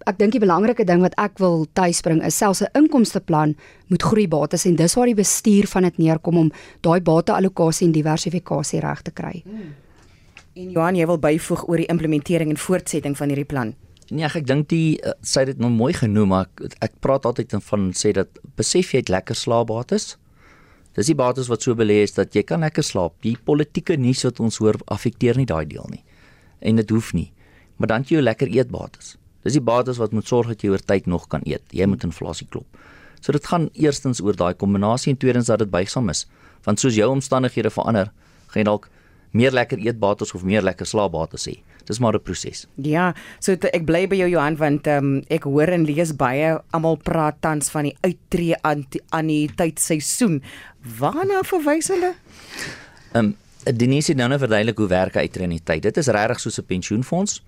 ek 0.10 0.18
dink 0.20 0.36
die 0.36 0.42
belangrike 0.44 0.86
ding 0.88 1.02
wat 1.02 1.16
ek 1.18 1.40
wil 1.40 1.66
tuisbring 1.74 2.22
is 2.26 2.38
selfs 2.38 2.62
'n 2.62 2.72
inkomsteplan 2.78 3.56
moet 3.88 4.04
groeibates 4.04 4.66
en 4.66 4.76
dis 4.76 4.96
waar 4.96 5.06
die 5.06 5.16
bestuur 5.16 5.68
van 5.68 5.84
dit 5.84 5.98
neerkom 5.98 6.38
om 6.38 6.52
daai 6.82 7.02
bateallokasie 7.02 7.88
en 7.88 7.94
diversifikasie 7.94 8.80
reg 8.80 9.02
te 9.02 9.12
kry. 9.12 9.44
Hmm. 9.46 9.76
En 10.54 10.72
Johan, 10.72 10.96
jy 10.96 11.06
wil 11.08 11.18
byvoeg 11.18 11.68
oor 11.68 11.78
die 11.78 11.88
implementering 11.88 12.50
en 12.50 12.58
voortsetting 12.58 13.18
van 13.18 13.28
hierdie 13.28 13.48
plan. 13.48 13.76
Nee, 14.12 14.28
ek 14.28 14.44
dink 14.48 14.68
die 14.70 15.00
uh, 15.00 15.14
sê 15.24 15.46
dit 15.46 15.58
nou 15.58 15.70
mooi 15.72 15.94
genoem, 15.94 16.34
maar 16.34 16.50
ek, 16.50 16.74
ek 16.84 16.98
praat 17.00 17.26
altyd 17.26 17.56
van 17.64 17.92
sê 17.96 18.12
dat 18.12 18.28
besef 18.60 18.92
jy 18.92 19.00
het 19.00 19.10
lekker 19.10 19.36
slaapbates. 19.36 20.18
Dis 20.98 21.08
die 21.08 21.16
bates 21.16 21.48
wat 21.48 21.64
so 21.64 21.76
belê 21.80 22.02
is 22.04 22.18
dat 22.18 22.36
jy 22.36 22.44
kan 22.44 22.60
lekker 22.66 22.84
slaap. 22.84 23.16
Die 23.24 23.38
politieke 23.40 23.96
nuus 23.96 24.26
wat 24.28 24.42
ons 24.44 24.60
hoor 24.60 24.76
affekteer 24.92 25.40
nie 25.40 25.48
daai 25.48 25.64
deel 25.66 25.88
nie. 25.94 26.04
En 26.60 26.76
dit 26.82 26.90
hoef 26.92 27.14
nie. 27.16 27.30
Maar 27.80 27.94
dan 27.94 28.04
jy 28.04 28.18
jou 28.18 28.26
lekker 28.26 28.52
eetbates. 28.52 29.16
Dis 29.43 29.58
die 29.58 29.62
bates 29.62 29.97
wat 29.97 30.12
moet 30.12 30.27
sorg 30.27 30.47
dat 30.47 30.62
jy 30.62 30.69
oor 30.69 30.84
tyd 30.86 31.08
nog 31.08 31.27
kan 31.27 31.41
eet. 31.45 31.63
Jy 31.71 31.86
moet 31.86 32.04
inflasie 32.04 32.47
klop. 32.49 32.67
So 33.21 33.32
dit 33.32 33.45
gaan 33.45 33.69
eerstens 33.73 34.21
oor 34.21 34.36
daai 34.38 34.54
kombinasie 34.54 35.13
en 35.13 35.17
tweedens 35.17 35.49
dat 35.51 35.60
dit 35.60 35.69
buigsaam 35.69 36.10
is. 36.10 36.25
Want 36.65 36.80
soos 36.80 36.95
jou 36.97 37.10
omstandighede 37.10 37.69
verander, 37.69 38.12
gaan 38.54 38.62
jy 38.62 38.67
dalk 38.69 38.89
meer 39.32 39.54
lekker 39.56 39.80
eetbates 39.80 40.34
of 40.36 40.43
meer 40.43 40.63
lekker 40.65 40.88
slaapbates 40.88 41.47
hê. 41.47 41.60
Dis 41.88 41.99
maar 41.99 42.13
'n 42.13 42.21
proses. 42.21 42.67
Ja, 42.75 43.13
so 43.39 43.56
te, 43.56 43.69
ek 43.71 43.86
bly 43.86 44.08
by 44.08 44.15
jou 44.15 44.30
Johan 44.30 44.58
want 44.58 44.88
ehm 44.88 44.97
um, 44.97 45.23
ek 45.30 45.43
hoor 45.43 45.67
en 45.67 45.86
lees 45.86 46.15
baie 46.15 46.60
almal 46.71 46.97
praat 46.97 47.41
tans 47.41 47.69
van 47.69 47.84
die 47.84 47.97
uittreë 48.01 48.62
aan 48.62 48.86
aan 49.10 49.27
die 49.27 49.49
tydseisoen. 49.56 50.41
Waarna 50.99 51.41
verwys 51.43 51.88
hulle? 51.88 52.13
Ehm 53.13 53.25
um, 53.25 53.36
Denise 53.63 54.12
het 54.12 54.17
nou 54.17 54.27
net 54.30 54.39
verduidelik 54.39 54.77
hoe 54.77 54.88
werk 54.88 55.15
uittreë 55.15 55.43
in 55.43 55.49
die 55.49 55.63
tyd. 55.63 55.84
Dit 55.84 55.97
is 55.97 56.08
regtig 56.08 56.39
soos 56.39 56.60
'n 56.60 56.65
pensioenfonds. 56.65 57.41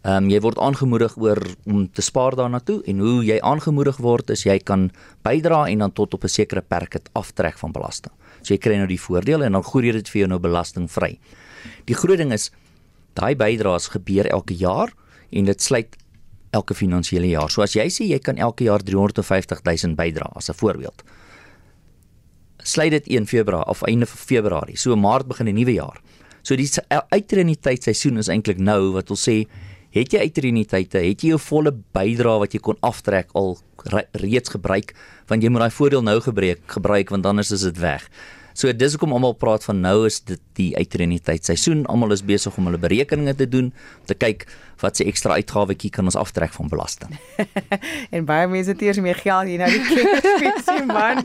Ehm 0.00 0.24
um, 0.24 0.28
jy 0.32 0.38
word 0.40 0.56
aangemoedig 0.58 1.12
oor 1.20 1.38
om 1.68 1.82
te 1.92 2.00
spaar 2.00 2.32
daarna 2.32 2.62
toe 2.64 2.78
en 2.88 3.02
hoe 3.04 3.24
jy 3.24 3.36
aangemoedig 3.44 3.98
word 4.00 4.30
is 4.32 4.46
jy 4.46 4.56
kan 4.58 4.86
bydra 5.26 5.66
en 5.68 5.84
dan 5.84 5.92
tot 5.92 6.14
op 6.14 6.24
'n 6.24 6.28
sekere 6.28 6.62
perk 6.62 6.92
dit 6.92 7.10
aftrek 7.12 7.58
van 7.58 7.72
belasting. 7.72 8.12
So 8.40 8.54
jy 8.54 8.58
kry 8.58 8.76
nou 8.76 8.86
die 8.86 9.00
voordeel 9.00 9.44
en 9.44 9.52
dan 9.52 9.64
gooi 9.64 9.92
dit 9.92 10.08
vir 10.08 10.18
jou 10.20 10.28
nou 10.28 10.38
belastingvry. 10.38 11.18
Die 11.84 11.94
groot 11.94 12.18
ding 12.18 12.32
is 12.32 12.50
daai 13.14 13.36
bydraes 13.36 13.88
gebeur 13.88 14.26
elke 14.26 14.54
jaar 14.54 14.92
en 15.30 15.44
dit 15.44 15.62
sluit 15.62 15.96
elke 16.50 16.74
finansiële 16.74 17.28
jaar. 17.28 17.50
So 17.50 17.62
as 17.62 17.74
jy 17.74 17.86
sê 17.88 18.08
jy 18.08 18.18
kan 18.18 18.38
elke 18.38 18.64
jaar 18.64 18.82
350 18.82 19.60
000 19.64 19.94
bydra 19.94 20.30
as 20.34 20.48
'n 20.48 20.54
voorbeeld. 20.54 21.02
Sluit 22.62 22.90
dit 22.90 23.06
1 23.06 23.26
Februarie 23.26 23.68
of 23.68 23.82
einde 23.82 24.06
Februarie. 24.06 24.76
So 24.76 24.96
Maart 24.96 25.26
begin 25.26 25.48
'n 25.48 25.54
nuwe 25.54 25.72
jaar. 25.72 26.00
So 26.42 26.56
die 26.56 26.68
uitreniteit-seisoen 27.08 28.18
is 28.18 28.28
eintlik 28.28 28.58
nou 28.58 28.92
wat 28.92 29.10
ons 29.10 29.28
sê 29.28 29.46
het 29.94 30.12
jy 30.14 30.24
uitreniteite, 30.26 31.02
het 31.02 31.22
jy 31.22 31.34
jou 31.34 31.40
volle 31.42 31.72
bydrae 31.94 32.42
wat 32.44 32.54
jy 32.54 32.60
kon 32.62 32.78
aftrek 32.86 33.32
al 33.38 33.56
reeds 34.20 34.52
gebruik, 34.52 34.94
want 35.30 35.42
jy 35.42 35.50
moet 35.50 35.66
daai 35.66 35.74
voordeel 35.78 36.04
nou 36.06 36.18
gebruik, 36.22 36.62
gebruik 36.70 37.10
want 37.14 37.26
anders 37.26 37.50
is 37.56 37.64
dit 37.66 37.80
weg. 37.82 38.06
So 38.60 38.68
dis 38.76 38.92
hoekom 38.92 39.14
almal 39.16 39.32
praat 39.40 39.64
van 39.64 39.78
nou 39.80 40.02
is 40.04 40.18
dit 40.28 40.40
die 40.58 40.70
uitreniteitsseisoen. 40.76 41.86
Almal 41.88 42.12
is 42.12 42.20
besig 42.26 42.56
om 42.60 42.66
hulle 42.68 42.80
berekeninge 42.82 43.32
te 43.38 43.46
doen 43.48 43.70
om 43.70 44.08
te 44.10 44.16
kyk 44.18 44.44
wat 44.82 44.98
se 45.00 45.06
ekstra 45.08 45.38
uitgawetjie 45.40 45.88
kan 45.94 46.08
ons 46.08 46.18
aftrek 46.20 46.52
van 46.52 46.68
belasting. 46.68 47.14
en 48.16 48.26
baie 48.28 48.48
mense 48.52 48.74
het 48.74 48.84
eers 48.84 49.00
meer 49.00 49.16
geld 49.16 49.48
hier 49.48 49.62
na 49.62 49.70
die 49.72 49.80
kinderspesies 49.86 50.88
man. 50.92 51.24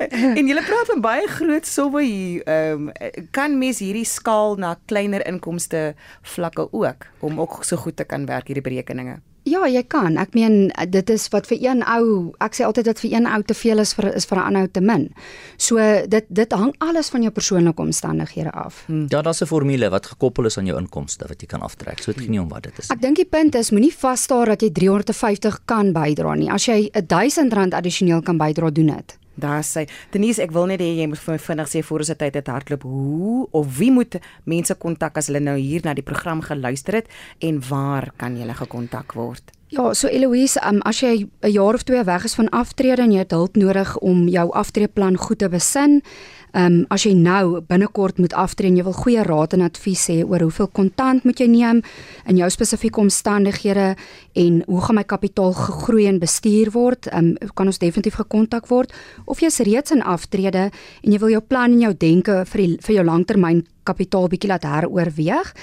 en 0.00 0.48
jy 0.48 0.56
praat 0.64 0.92
van 0.94 1.04
baie 1.04 1.28
groot 1.28 1.68
somme 1.68 2.04
hier. 2.06 2.44
Ehm 2.48 2.88
um, 2.88 3.26
kan 3.36 3.58
mens 3.60 3.82
hierdie 3.84 4.06
skaal 4.08 4.56
na 4.60 4.76
kleiner 4.88 5.24
inkomste 5.28 5.90
vlakke 6.36 6.70
ook 6.70 7.10
om 7.20 7.40
ook 7.44 7.60
so 7.64 7.76
goed 7.76 8.00
te 8.00 8.08
kan 8.08 8.24
werk 8.30 8.48
hierdie 8.48 8.64
berekeninge? 8.64 9.20
Ja, 9.60 9.68
jy 9.68 9.82
kan. 9.92 10.16
Ek 10.16 10.32
meen 10.32 10.70
dit 10.88 11.10
is 11.12 11.26
wat 11.34 11.48
vir 11.50 11.58
een 11.60 11.82
ou, 11.84 12.30
ek 12.40 12.56
sê 12.56 12.64
altyd 12.64 12.86
dat 12.88 13.00
vir 13.02 13.12
een 13.12 13.26
ou 13.28 13.40
te 13.44 13.56
veel 13.56 13.82
is 13.82 13.92
vir 13.96 14.08
is 14.16 14.24
vir 14.24 14.38
'n 14.38 14.46
ander 14.46 14.62
ou 14.62 14.68
te 14.72 14.80
min. 14.80 15.10
So 15.58 15.76
dit 16.08 16.24
dit 16.28 16.52
hang 16.52 16.72
alles 16.78 17.10
van 17.10 17.22
jou 17.22 17.30
persoonlike 17.30 17.82
omstandighede 17.82 18.50
af. 18.52 18.84
Hmm. 18.86 19.06
Ja, 19.10 19.22
daar's 19.22 19.42
'n 19.42 19.46
formule 19.46 19.90
wat 19.90 20.06
gekoppel 20.06 20.46
is 20.46 20.58
aan 20.58 20.66
jou 20.66 20.78
inkomste 20.78 21.28
wat 21.28 21.40
jy 21.40 21.46
kan 21.46 21.60
aftrek. 21.60 21.98
So 21.98 22.12
dit 22.12 22.22
gaan 22.22 22.30
nie 22.30 22.40
om 22.40 22.48
wat 22.48 22.62
dit 22.62 22.78
is. 22.78 22.90
Ek 22.90 23.00
dink 23.00 23.16
die 23.16 23.28
punt 23.28 23.54
is 23.54 23.70
moenie 23.70 23.94
vasstaar 23.94 24.46
dat 24.46 24.62
jy 24.62 24.70
350 24.70 25.64
kan 25.64 25.92
bydra 25.92 26.34
nie. 26.34 26.50
As 26.50 26.64
jy 26.66 26.90
1000 27.06 27.52
rand 27.52 27.74
addisioneel 27.74 28.22
kan 28.22 28.38
bydra, 28.38 28.70
doen 28.70 28.86
dit. 28.86 29.18
Daar 29.40 29.64
sê 29.64 29.86
Denise, 30.12 30.42
ek 30.44 30.52
wil 30.54 30.68
net 30.70 30.82
hê 30.84 30.90
jy 31.00 31.06
moet 31.10 31.20
vir 31.22 31.36
my 31.36 31.40
vinnig 31.42 31.70
sê 31.72 31.84
voor 31.86 32.04
ons 32.04 32.12
tyd 32.22 32.36
het 32.40 32.50
hardloop 32.52 32.84
hoe 32.88 33.46
of 33.56 33.78
wie 33.78 33.92
moet 33.94 34.18
mense 34.44 34.74
kontak 34.82 35.16
as 35.18 35.30
hulle 35.30 35.42
nou 35.44 35.56
hier 35.58 35.84
na 35.84 35.94
die 35.96 36.06
program 36.06 36.42
geluister 36.44 37.00
het 37.00 37.08
en 37.40 37.62
waar 37.70 38.10
kan 38.20 38.36
hulle 38.36 38.56
gekontak 38.58 39.16
word? 39.18 39.59
Ja, 39.70 39.92
so 39.94 40.08
Eloise, 40.08 40.58
um, 40.66 40.80
as 40.82 40.98
jy 41.00 41.28
'n 41.42 41.50
jaar 41.50 41.74
of 41.74 41.82
twee 41.82 42.04
weg 42.04 42.24
is 42.24 42.34
van 42.34 42.48
aftrede 42.48 43.02
en 43.02 43.12
jy 43.12 43.18
het 43.18 43.30
hulp 43.30 43.56
nodig 43.56 43.98
om 43.98 44.28
jou 44.28 44.50
aftreeplan 44.50 45.16
goed 45.16 45.38
te 45.38 45.48
besin, 45.48 46.02
Ehm 46.50 46.80
um, 46.80 46.84
as 46.90 47.04
jy 47.06 47.12
nou 47.14 47.60
binnekort 47.62 48.18
moet 48.18 48.32
aftree 48.34 48.70
en 48.70 48.76
jy 48.76 48.82
wil 48.82 48.96
goeie 48.96 49.22
raad 49.22 49.52
en 49.54 49.62
advies 49.62 50.02
hê 50.10 50.16
oor 50.24 50.42
hoeveel 50.42 50.66
kontant 50.74 51.24
moet 51.24 51.38
jy 51.38 51.46
neem 51.46 51.82
in 52.26 52.40
jou 52.40 52.48
spesifieke 52.50 52.98
omstandighede 52.98 53.94
en 54.34 54.56
hoe 54.66 54.80
gaan 54.82 54.98
my 54.98 55.04
kapitaal 55.04 55.54
gegroei 55.54 56.08
en 56.10 56.18
bestuur 56.18 56.72
word, 56.74 57.06
ehm 57.12 57.36
um, 57.38 57.52
kan 57.54 57.70
ons 57.70 57.78
definitief 57.78 58.18
gekontak 58.18 58.66
word. 58.66 58.90
Of 59.26 59.40
jy's 59.40 59.60
reeds 59.62 59.94
in 59.94 60.02
aftrede 60.02 60.70
en 61.04 61.12
jy 61.12 61.18
wil 61.18 61.36
jou 61.36 61.40
plan 61.40 61.70
en 61.70 61.80
jou 61.86 61.94
denke 61.94 62.44
vir 62.46 62.64
die, 62.64 62.78
vir 62.82 62.94
jou 62.96 63.04
langtermyn 63.04 63.62
kapitaal 63.88 64.28
bietjie 64.30 64.50
laat 64.50 64.66
heroorweeg. 64.68 65.54